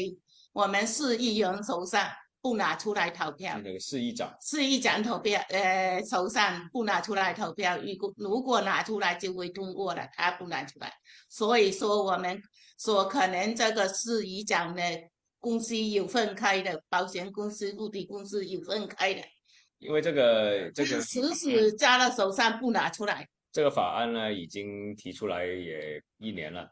[0.55, 2.09] 我们市议员手上，
[2.41, 3.61] 不拿出来投票。
[3.63, 7.77] 那个市议长，市议长投票，呃，手上不拿出来投票。
[7.77, 10.91] 如果如果拿出来就会通过了，他不拿出来，
[11.29, 12.41] 所以说我们
[12.79, 14.83] 说可能这个市议长的
[15.39, 19.21] 公司有分开的，保险公司、物理公司有分开的。
[19.81, 23.29] 因为这个这个死死加到手上不拿出来。
[23.53, 26.67] 这个法案呢，已经提出来也一年了。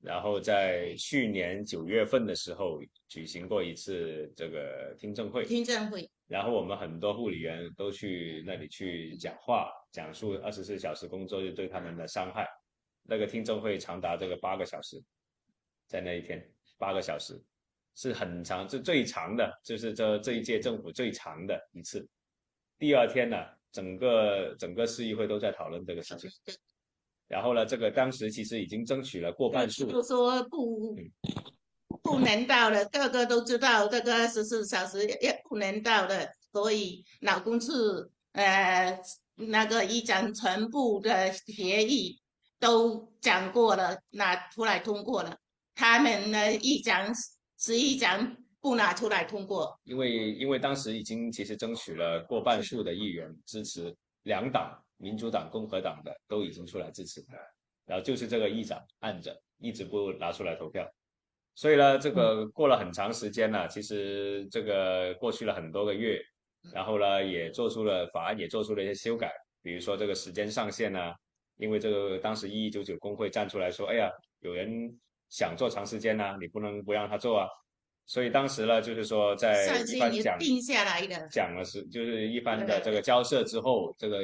[0.00, 6.08] 然后在去年九月份的时候举行过一次这个听证会，听证会。
[6.26, 12.46] 然后我们很多护理员都去那里去讲话，讲述二十四小时工作日对他们的伤害。
[13.02, 15.02] 那个听证会长达这个八个小时，
[15.86, 16.46] 在那一天
[16.76, 17.42] 八个小时
[17.94, 22.06] 是很长，是最长的，就是这这一届政府最长的一次。
[22.78, 23.36] 第二天呢，
[23.72, 26.30] 整个整个市议会都在讨论这个事情。
[27.28, 30.96] 然后呢，这个当时其实已经争取了过半数，就说不
[32.02, 37.70] 不能到了，个个都知道这个二十四小时也不能到的，所以老公是
[38.32, 38.98] 呃
[39.34, 42.18] 那个议长全部的协议
[42.58, 45.36] 都讲过了，拿出来通过了，
[45.74, 47.14] 他们呢一张
[47.58, 54.82] 十一张不拿出来通过，因为因为当时已经其实争取了过半数的议员支持两党。
[54.98, 57.24] 民主党、共和党的都已经出来支持，
[57.86, 60.86] 然后就是这个议长按着一直不拿出来投票，
[61.54, 66.20] 所以呢，这个过了很长时间了，其实这个过去了很多个月，
[66.72, 69.32] 然后呢，也做出了法案，也做出了一些修改，
[69.62, 71.12] 比如说这个时间上限呢，
[71.56, 74.68] 因为这个当时一一九九工会站出来说，哎呀，有人
[75.30, 77.48] 想做长时间呢，你不能不让他做啊。
[78.08, 80.38] 所以当时呢，就是说在一番讲
[81.30, 84.18] 讲了是，就是一番的这个交涉之后，这个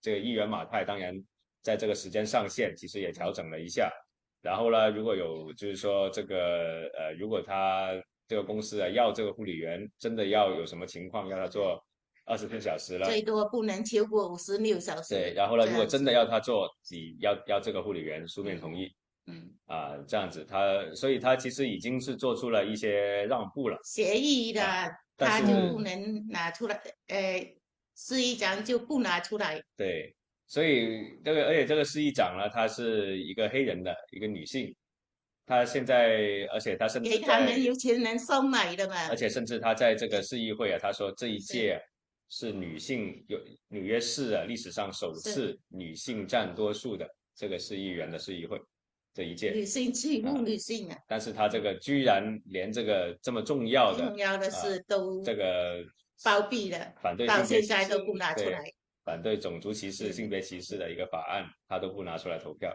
[0.00, 1.14] 这个议员马太当然
[1.60, 3.92] 在这个时间上限其实也调整了一下。
[4.40, 7.90] 然后呢，如果有就是说这个呃，如果他
[8.26, 11.78] 这个公司啊要这个护理员真的要有什么情况要他做
[12.24, 15.14] 二十四小时了，最多不能超过五十六小时。
[15.14, 18.90] 对，然后呢，如果真的要他做，你要要这个护理员书面同意。
[19.26, 23.78] 嗯啊，这样子，他所以他其实已经是做出了一些让步了。
[23.84, 24.62] 协议的，
[25.16, 27.56] 他就不能拿出来，呃，
[27.96, 29.60] 市议长就不拿出来。
[29.76, 30.14] 对，
[30.46, 34.72] 所以这个而且这个市议长呢，她是一个黑人的一个女性，
[35.44, 39.08] 她现在而且她甚至给他们有钱人收买的嘛。
[39.08, 41.80] 而且甚至她在这个市议会啊，她说这一届
[42.28, 48.60] 是女性有纽约市啊历史上首次女性占多数的这个市议员的市议会。
[49.16, 50.98] 这一届女性欺负女性啊！
[51.08, 55.82] 但是他这个居然连这个这么重要的重要的事都这个
[56.22, 58.62] 包庇了，反对到现在都不拿出来，
[59.06, 62.70] 反对种族歧视、性别歧视的一个法案，他都不拿出来投票。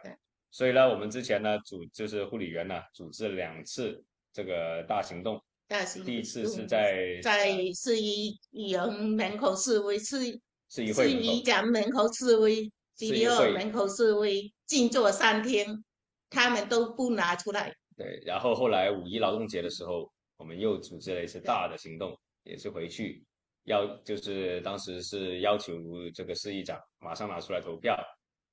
[0.49, 10.39] 所以呢，我们之前呢组就是护理员呢组织两次这个大行动，大行动第一次是在在市议员门口示威，市
[10.71, 15.83] 市议会市议长门口示威，第二门口示威，静坐三天。
[16.31, 17.71] 他们都不拿出来。
[17.95, 23.23] 对，然后后来五一劳动节的时候，我们又组织了一次大的行动，也是回去
[23.65, 25.73] 要，就是当时是要求
[26.15, 27.95] 这个市议长马上拿出来投票。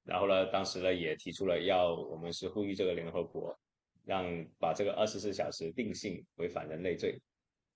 [0.04, 3.56] 然后呢，当时呢也提出了要，我们是呼吁这个联合国
[4.04, 4.24] 让
[4.58, 7.18] 把这个二十四小时定性为反人类罪。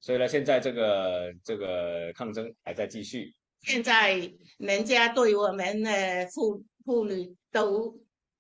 [0.01, 3.33] 所以呢，现在这个这个抗争还在继续。
[3.61, 4.19] 现在
[4.59, 7.97] 人家对我们的妇妇女都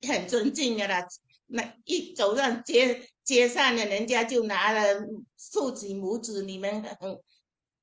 [0.08, 1.06] 很尊敬的了。
[1.52, 5.00] 那一走上街街上的人家就拿了
[5.38, 7.18] 竖起拇指，你们很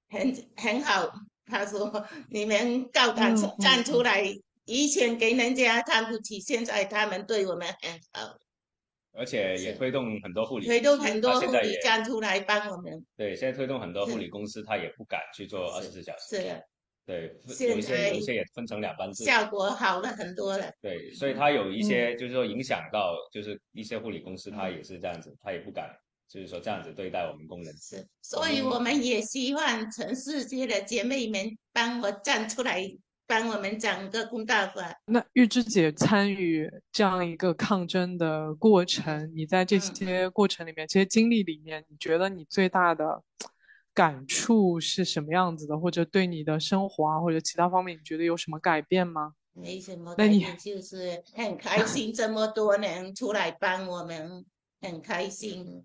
[0.09, 1.11] 很很好。
[1.45, 4.23] 他说你们高胆站出来，
[4.65, 8.37] 以前给人家看不起，现在他们对我们很好，
[9.13, 13.05] 而且也推动很多护理，推动很多护理站出来帮我们。
[13.17, 16.37] 对，现在推动很多护理公司，他也不敢去做二十四小时。
[16.37, 16.63] 是。
[17.09, 17.35] 对，
[17.67, 20.71] 有一些有一些也分成两班制，效果好了很多了。
[20.79, 25.89] 对，所以它有一些就是说影响到，就是一些护理公司，它也是这样子，他也不敢，
[26.27, 27.73] 就是说这样子对待我们工人。
[27.77, 32.87] 是，所以我们也希望全世界的姐妹们帮我站出来，
[33.25, 34.93] 帮我们讲个公道话。
[35.07, 43.23] 那玉芝姐参与这样一个抗争的过程，你在这些过程里面，这些经历里面，你觉得你最大的？
[43.99, 49.33] 感触是什么样子的，或者对你的生活啊，或者其他方面，你觉得有什么改变吗？
[49.51, 54.45] 没什么改变，就是很开心，这么多人出来帮我们，
[54.79, 55.83] 很开心，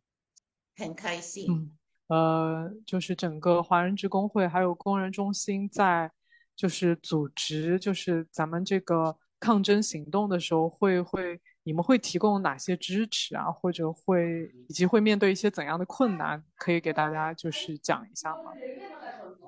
[0.76, 1.50] 很开心。
[1.50, 1.70] 嗯，
[2.06, 6.08] 呃，就是整个华人职工会还有工人中心在，
[6.54, 11.40] 就是组织，就是咱们这个抗争行动的时候，会会。
[11.66, 13.50] 你们会提供哪些支持啊？
[13.50, 16.44] 或者会以及会面对一些怎样的困难？
[16.56, 18.52] 可以给大家就是讲一下吗？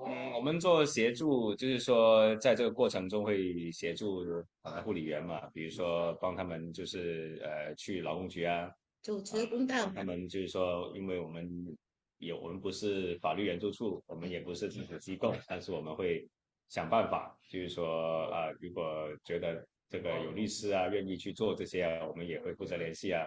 [0.07, 4.25] 嗯，我们做协助，就是说在这个过程中会协助
[4.63, 8.71] 呃护理员嘛，比如说帮他们就是呃去劳动局啊，
[9.03, 9.75] 主持公道。
[9.95, 11.77] 他们就是说，因为我们
[12.17, 16.27] 有我们不是法律援助处，我们也不是政府机构，但是我们会
[16.71, 19.67] 想办法，就是说啊，如果觉得。
[19.89, 23.25] 这个有律师啊，愿意去做这些啊，我们也会负责联系啊，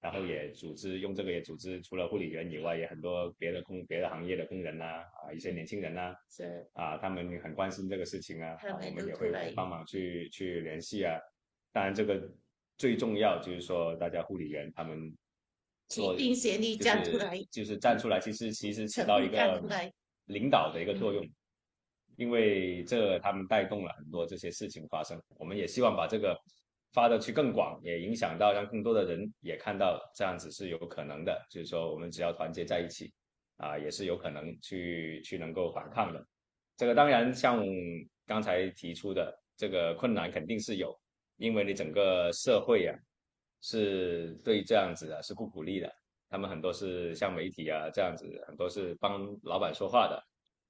[0.00, 11.16] 然后也组织用这个也组织，除了护理员以外，也很多别的工别的行业的工人呐，啊，一些年轻人呐，是啊，他们很关心这个事情啊，我们也会帮忙去去联系啊。
[11.70, 12.20] 当然，这个
[12.76, 15.16] 最重要就是说，大家护理员他们
[15.88, 19.62] 做，定协力站出来，就是站出来，其实其实起到一个
[20.26, 21.24] 领导的一个作用。
[22.16, 26.38] 因为这他们带动了很多这些事情发生，我们也希望把这个
[26.92, 33.12] 发的去更广，也影响到让更多的人也看到这样子是有可能的，就是说我们只要团结在一起，
[33.56, 36.24] 啊，也是有可能去去能够反抗的。
[36.76, 37.64] 这个当然像
[38.26, 40.94] 刚才提出的这个困难肯定是有，
[41.36, 42.94] 因为你整个社会啊
[43.62, 45.90] 是对这样子的是不鼓励的，
[46.28, 50.22] 他们很多是像媒体啊这样子，很多是帮老板说话的。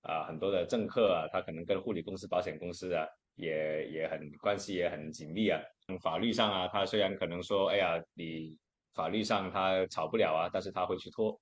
[0.02, 5.60] 啊，很多的政客啊，他可能跟护理公司、保险公司啊，也也很关系也很紧密啊。
[6.00, 8.58] 法律上啊，他虽然可能说，哎呀，你
[8.94, 11.40] 法律上他吵不了啊，但是他会去拖，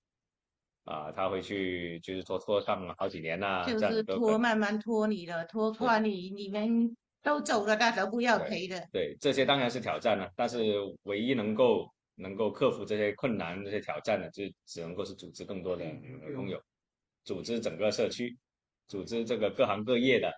[0.85, 8.87] 啊，他会去就是拖拖上好几年呐，就是拖慢慢拖你的，拖垮你，你们都走了，大家不要赔的。
[8.93, 15.85] 对，这些当然是挑战了，但是唯一能够能够克服这些困难、这些挑战的，就只能够是组织更多的
[16.35, 16.61] 工友，
[17.25, 18.37] 组织整个社区。
[18.91, 20.29] 组织这个各行各业的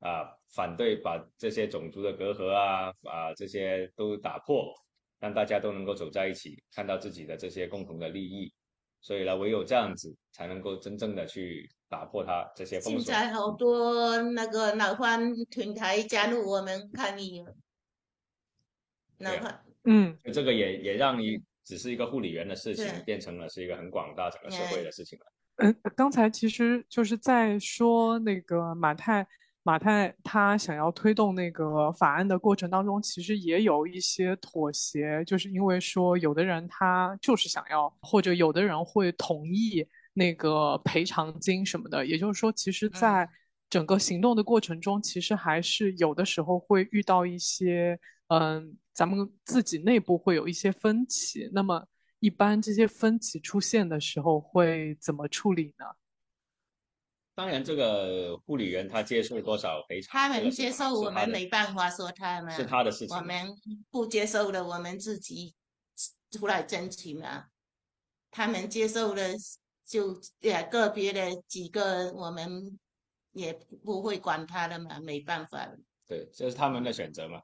[0.00, 4.72] 啊，反对把这些种族的隔阂啊啊这些都打破，
[5.18, 8.52] 让大家都能够走在一起，看到自己的这些共同的利益。
[9.00, 13.02] 所以呢，唯有这样子才能够真正的去打破它这些封锁。
[13.02, 17.54] 现在好多那个脑患团体加入我们抗议了。
[19.18, 25.26] 脑患，嗯，这个也也让你只是一个护理员的事情，变成了是一个很广大整个社会的事情了。
[25.56, 29.26] 嗯，刚才其实就是在说那个马太。
[29.68, 39.84] 马太他想要推动那个法案的过程当中，其实也有一些妥协，就是因为说有的人他就是想要，或者有的人会同意
[40.14, 42.06] 那个赔偿金什么的。
[42.06, 43.28] 也就是说，其实，在
[43.68, 47.98] 整个行动的过程中，其实还是有的时候会遇到一些，
[48.28, 51.50] 嗯，咱们自己内部会有一些分歧。
[51.52, 51.84] 那么，
[52.20, 55.84] 一般这些分歧出现的时候会怎么处理呢？
[57.34, 63.14] 当然，这个护理员他接受多少赔偿，他们接受我们没办法说他们是他的事情。
[63.14, 63.54] 我们
[63.90, 65.54] 不接受的，我们自己
[66.30, 67.48] 出来争取嘛。
[68.30, 69.22] 他们接受了，
[69.84, 72.78] 就也个别的几个，我们
[73.32, 73.52] 也
[73.84, 75.70] 不会管他的嘛，没办法。
[76.06, 77.42] 对，这是他们的选择嘛。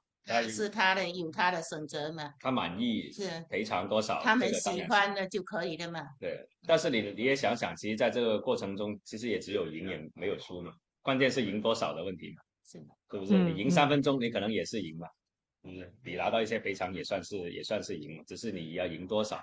[0.48, 2.32] 是他的有他的选择嘛？
[2.40, 4.20] 他满意是赔偿多少？
[4.22, 6.06] 他们喜欢的就可以的嘛？
[6.20, 10.72] 对，但是你你也想想，其实在这个过程中，其实也只有赢也没有输嘛。
[11.02, 12.42] 关键是赢多少的问题嘛？
[12.64, 13.36] 是不是？
[13.36, 15.08] 你赢三分钟，你可能也是赢嘛？
[15.64, 15.72] 嗯，
[16.04, 19.40] 你拿到一些赔偿也算是也算是赢，只是你要赢多少。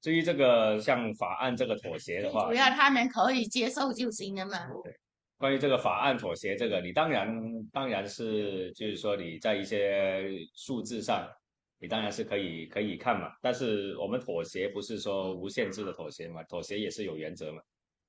[0.00, 4.68] 至于这个像法案这个妥协的话，主要他们可以接受就行了嘛。
[4.84, 4.92] 对。
[5.38, 11.30] 关于这个法案妥协，这个你当然当然是就是说你在一些数字上，
[11.78, 13.30] 你当然是可以可以看嘛。
[13.40, 17.62] 但是我们妥协不是说无限制的妥协嘛，妥协也是有原则嘛。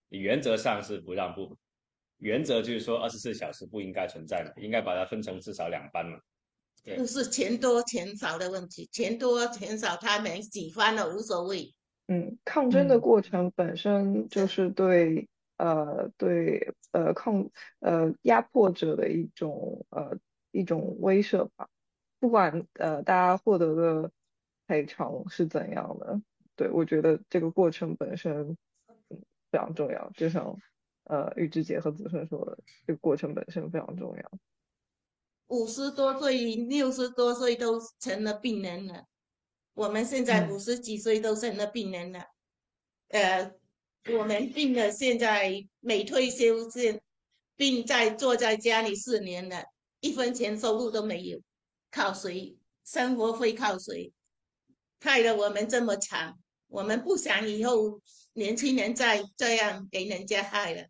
[0.10, 1.56] 你原则上是不让步，
[2.18, 6.18] 原则就是说二十四小时不应该存在嘛，应该把它分成至少两班嘛。
[6.84, 11.76] 就是钱多钱少的问题，钱多钱少他们喜欢了无所谓。
[12.08, 15.28] 嗯，抗争的过程本身就是对。
[15.60, 17.50] 呃，对，呃，抗，
[17.80, 20.18] 呃，压迫者的一种，呃，
[20.52, 21.68] 一种威慑吧。
[22.18, 24.12] 不管呃，大家获得的
[24.68, 26.22] 赔偿是怎样的，
[26.56, 28.58] 对我觉得这个过程本身
[29.52, 30.10] 非常重要。
[30.16, 30.56] 就像
[31.04, 32.58] 呃，玉芝姐和子顺说的，
[32.88, 34.32] 这个过程本身非常重要。
[35.48, 39.08] 五十多岁、六十多岁都成了病人了，
[39.74, 42.28] 我们现在五十几岁都成了病人了，
[43.10, 43.60] 呃。
[44.08, 47.02] 我们病了，现在每退休是
[47.56, 49.66] 病在坐在家里四年了，
[50.00, 51.40] 一分钱收入都没有，
[51.92, 52.58] 靠谁？
[52.86, 54.12] 生活费靠谁？
[55.02, 56.36] 害得我们这么惨，
[56.68, 58.02] 我们不想以后
[58.34, 60.88] 年轻人再这样给人家害了。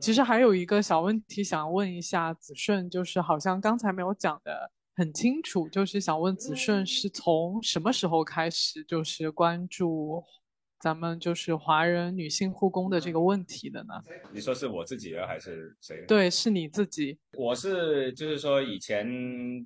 [0.00, 10.24] 其实还有一个小问题想问一下子顺，就是好像刚才没有讲的很清楚，就是想问子顺是从什么时候开始就是关注？
[10.80, 13.92] 咱们就是华人女性护工的这个问题的呢？
[14.32, 16.06] 你说是我自己还是谁？
[16.08, 17.18] 对，是你自己。
[17.34, 19.06] 我是就是说以前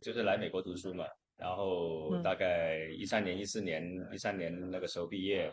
[0.00, 1.04] 就是来美国读书嘛，
[1.36, 5.48] 然后大概一三年、一四年、一三年那个时候毕业，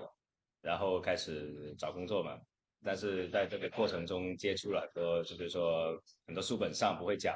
[0.64, 2.36] 然后开始找工作嘛。
[2.84, 5.96] 但是在这个过程中接触了很多，就是说
[6.26, 7.36] 很多书本上不会讲，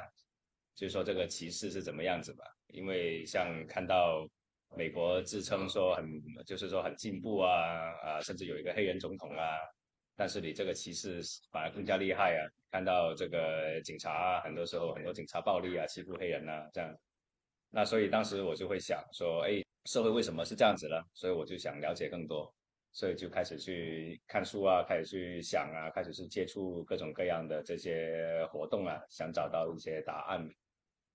[0.74, 2.44] 就是说这个歧视是怎么样子吧？
[2.72, 4.28] 因为像看到。
[4.74, 6.04] 美国自称说很，
[6.44, 7.50] 就是说很进步啊
[8.02, 9.56] 啊，甚至有一个黑人总统啊，
[10.16, 11.20] 但是你这个歧视
[11.52, 12.42] 反而更加厉害啊！
[12.70, 16.94] 看到这个警察，很多时候很多警察暴力啊，欺负黑人啊，这样。
[17.70, 20.96] 那所以当时我就会想说，哎，社会为什么是这样子呢？
[21.14, 22.52] 所以我就想了解更多，
[22.92, 30.46] 所以就开始去看书啊，开始去想啊，开始去接触各种各样的这些活动啊，想找到一些答案。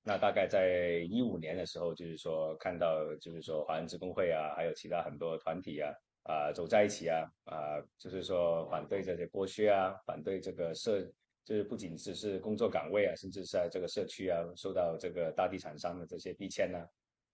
[0.04, 5.92] 那大概在一五年的时候，就是说看到，就是说华人职工会啊，还有其他很多团体啊，
[6.24, 11.02] 啊走在一起啊，啊就是说反对这些剥削啊，反对这个社，
[11.46, 16.80] 就是不仅只是工作岗位啊，甚至是在这个社区啊，受到这个大地产商的这些逼迁呐，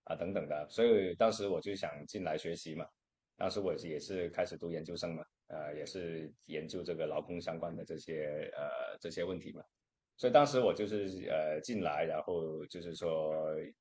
[0.03, 2.85] 啊等等的，所以当时我就想进来学习嘛，
[3.37, 9.63] 当时我也是开始读研究生嘛，呃也是研究这个劳工相关的这些呃这些问题嘛。
[10.17, 13.33] 所以当时我就是呃进来，然后就是说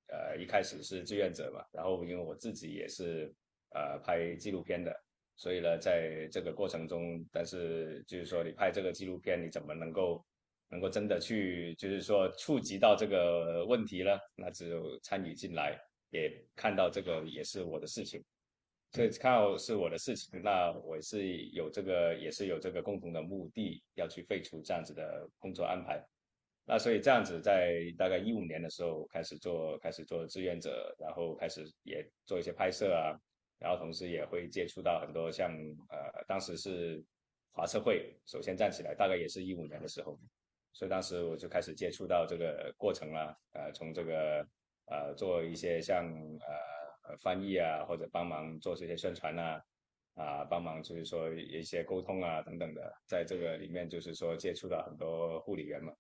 [0.09, 3.35] 呃一开始是志愿者嘛，然后因为我自己也是
[3.75, 4.95] 呃拍纪录片的，
[5.37, 10.23] 所以呢在这个过程中，但是就是说你拍这个纪录片，你怎么能够
[10.69, 14.11] 能够真的去就是说触及到这个问题呢？
[14.35, 15.75] 那只有参与进来，
[16.11, 18.23] 也看到这个也是我的事情，
[18.93, 26.05] 所以看到是我的事情，那我是有这个也是有这个共同的目的，要去废除这样子的工作安排。
[26.69, 33.15] 那所以这样子，在大概一五年的时候开始做，开始做志愿者，然后开始也做一些拍摄啊，
[33.61, 35.53] 然后同时也会接触到很多像
[35.89, 37.01] 呃，当时是
[37.53, 40.19] 华社会首先站起来，大概也是一五年的时候，
[40.73, 44.45] 所以当时我就开始接触到这个过程了，呃，从这个
[44.87, 49.63] 呃做一些像呃翻译啊，或者帮忙做这些宣传呐，
[50.15, 55.93] 啊，帮忙就是说一些沟通啊等等的，在这个里面就是说接触到很多护理员嘛，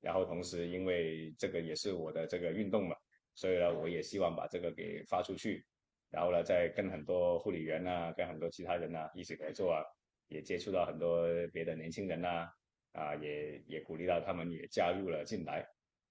[0.00, 2.96] 然后同时因为这个也是我的这个运动嘛，
[3.34, 5.64] 所以呢，我也希望把这个给发出去。
[6.10, 9.82] 然后呢，再跟很多护理员呐，跟很多其他人呐一起合作啊，
[10.28, 12.48] 也接触到很多别的年轻人呐，
[12.92, 15.66] 啊，也也鼓励到他们也加入了进来，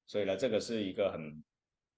[0.06, 1.44] 所以呢，这个是一个很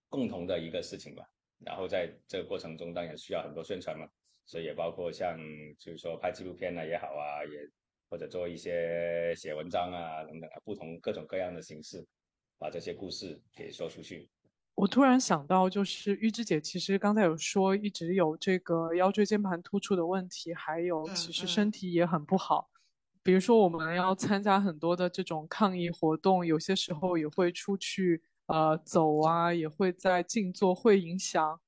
[0.07, 1.26] 共同的一个事情吧。
[1.66, 4.07] 然后在这个过程中，当然需要很多宣传嘛，
[4.45, 5.38] 所以也包括像
[5.78, 7.60] 就是说拍纪录片呢也好啊，也
[8.10, 12.06] 或者做一些写文章啊等等，不同各种各样的形式，
[12.57, 14.30] 把这些故事给说出去。
[14.76, 22.69] 我突然想到，就是玉芝姐，其实刚才有说一直有这个腰椎间盘突出的问题，还有其实身体也很不好。
[23.22, 31.60] 比如说我们要参加很多的这种抗议活动，有些时候也会出去呃走啊，也会在静坐，会影响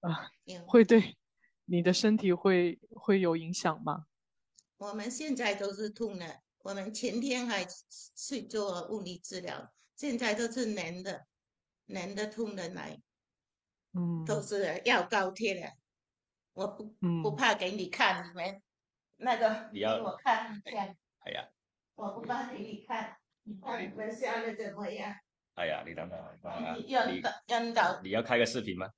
[0.00, 0.30] 啊，
[0.64, 1.16] 会对
[1.64, 4.06] 你的身体会会有影响吗？
[4.82, 7.64] 我们现在都是痛的，我们前天还
[8.16, 11.24] 去做物理治疗，现在都是男的。
[11.86, 12.98] 男的痛的来，
[13.92, 15.70] 嗯，都是要高贴的，
[16.54, 16.84] 我不
[17.22, 18.62] 不怕给你看，你们
[19.16, 21.48] 那个你要我看一下，哎呀，
[21.94, 25.14] 我不怕给你看，你看你们笑的怎么样？
[25.54, 26.18] 哎呀，你等等，
[26.78, 27.08] 你要
[27.46, 28.88] 要到，你要开个视频吗？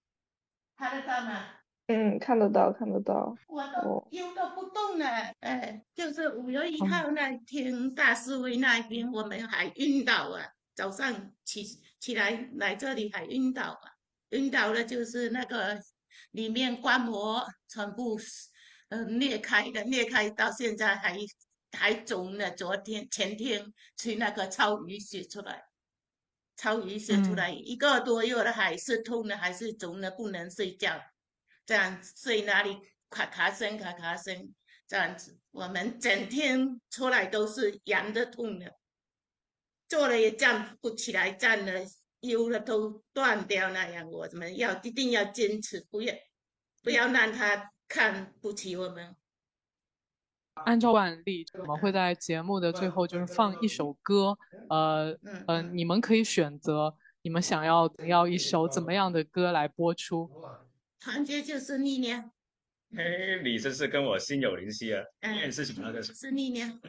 [0.77, 1.47] 看得到吗？
[1.87, 3.37] 嗯，看得到，看得到。
[3.49, 5.07] 我都腰都不动了，
[5.41, 10.45] 哎，就是五月一号那天大示威那边，我们还晕倒啊，
[10.75, 11.81] 早上起。
[12.01, 13.81] 起来来这里还晕倒了，
[14.29, 15.81] 晕倒了就是那个
[16.33, 18.21] 里面关膜全部
[18.91, 21.17] 呃裂开的，裂开到现在还
[21.73, 22.51] 还肿呢。
[22.51, 25.65] 昨天前天去那个超淤血出来，
[26.59, 31.01] 超淤血出来一个多月了还是痛的，还是肿的，不能睡觉，
[31.67, 32.79] 这样睡那里
[33.11, 34.55] 咔咔声咔咔声
[34.87, 38.75] 这样子，我们整天出来都是痒的痛的。
[39.89, 41.73] 坐了也站不起来，站了
[42.21, 46.15] 腰了都断掉那样，我们要一定要坚持，不要
[46.83, 49.15] 不要让他看不起我们。
[50.65, 54.37] 按照惯例，我们会在节目的最后就是放一首歌，
[54.71, 55.17] 呃
[55.47, 60.31] 嗯，你们可以选择你们想要要一首怎么样的歌来播出。
[61.05, 62.31] 团结就是力量。
[62.97, 63.05] 哎，
[63.45, 65.03] 你这是跟我心有灵犀啊！
[65.21, 65.93] 嗯，是什么？
[65.93, 66.81] 这是力量。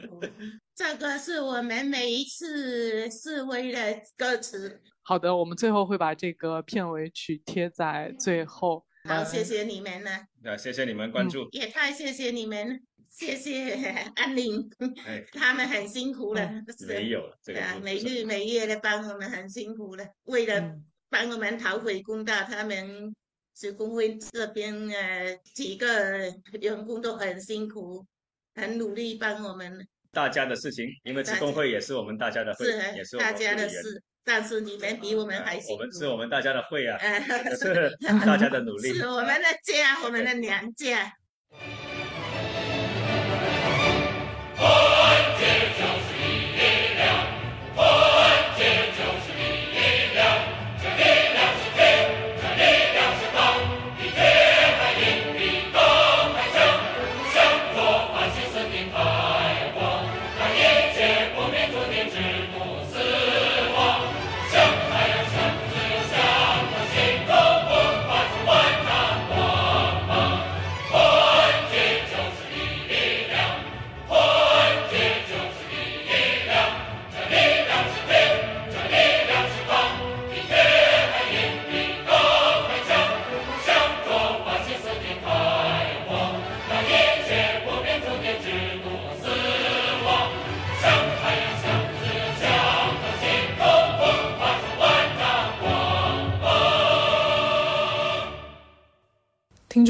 [0.74, 4.80] 这个是我们每一次示威的歌词。
[5.02, 8.86] 好的，我们最后会把这个片尾曲贴在最后。
[9.04, 10.10] 好，谢谢你们呢。
[10.42, 11.46] 那谢谢你们关注。
[11.52, 12.80] 也太谢谢你们，
[13.10, 13.74] 谢谢
[14.16, 14.66] 安玲，
[15.32, 16.50] 他们很辛苦了。
[16.88, 20.74] 没有，对啊，每日每夜的帮我们很辛苦了，为了
[21.10, 23.14] 帮我们讨回公道，他们。
[23.58, 26.30] 是工会这边呃几个
[26.60, 28.04] 员工都很辛苦，
[28.54, 29.88] 很努力帮我们。
[30.12, 34.02] 大家的事情，因为职工会也是我们大家的会，也是大家的事。
[34.24, 35.72] 但是你们比我们还辛苦。
[35.74, 36.98] 我们是我们大家的会啊，
[37.56, 38.92] 是大家的努力。
[38.92, 41.12] 是我们的家，我们的娘家。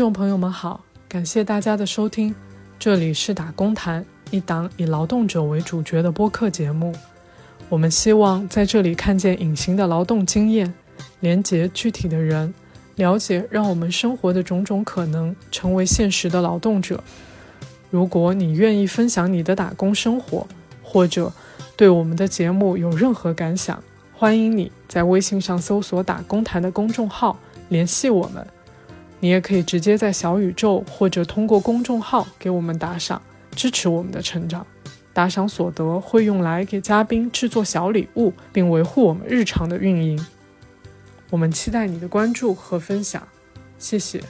[0.07, 2.33] 众朋友们好，感谢大家的收听，
[2.79, 6.95] 这里是打工谈，一档以劳动者为主角的播客节目。
[7.69, 10.73] 我们希望在这里看见隐形的劳动经验，
[11.19, 12.55] 连接具体的人，
[12.95, 17.03] 了解让我们生活的种种可能，成为现实的劳动者。
[17.91, 20.47] 如果你愿意分享你的打工生活，
[20.85, 21.33] 或者
[21.77, 23.83] 对我们的节目有任何感想，
[24.15, 27.37] 欢迎你在微信上搜索“打工谈”的公众号
[27.71, 28.47] 联系我们。
[29.21, 33.21] 你也可以直接在小宇宙或者通过公众号给我们打赏，
[33.53, 34.67] 支持我们的成长。
[35.13, 40.27] 打赏所得会用来给嘉宾制作小礼物，并维护我们日常的运营。
[41.31, 43.27] 我们期待你的关注和分享，
[43.79, 44.23] 谢谢。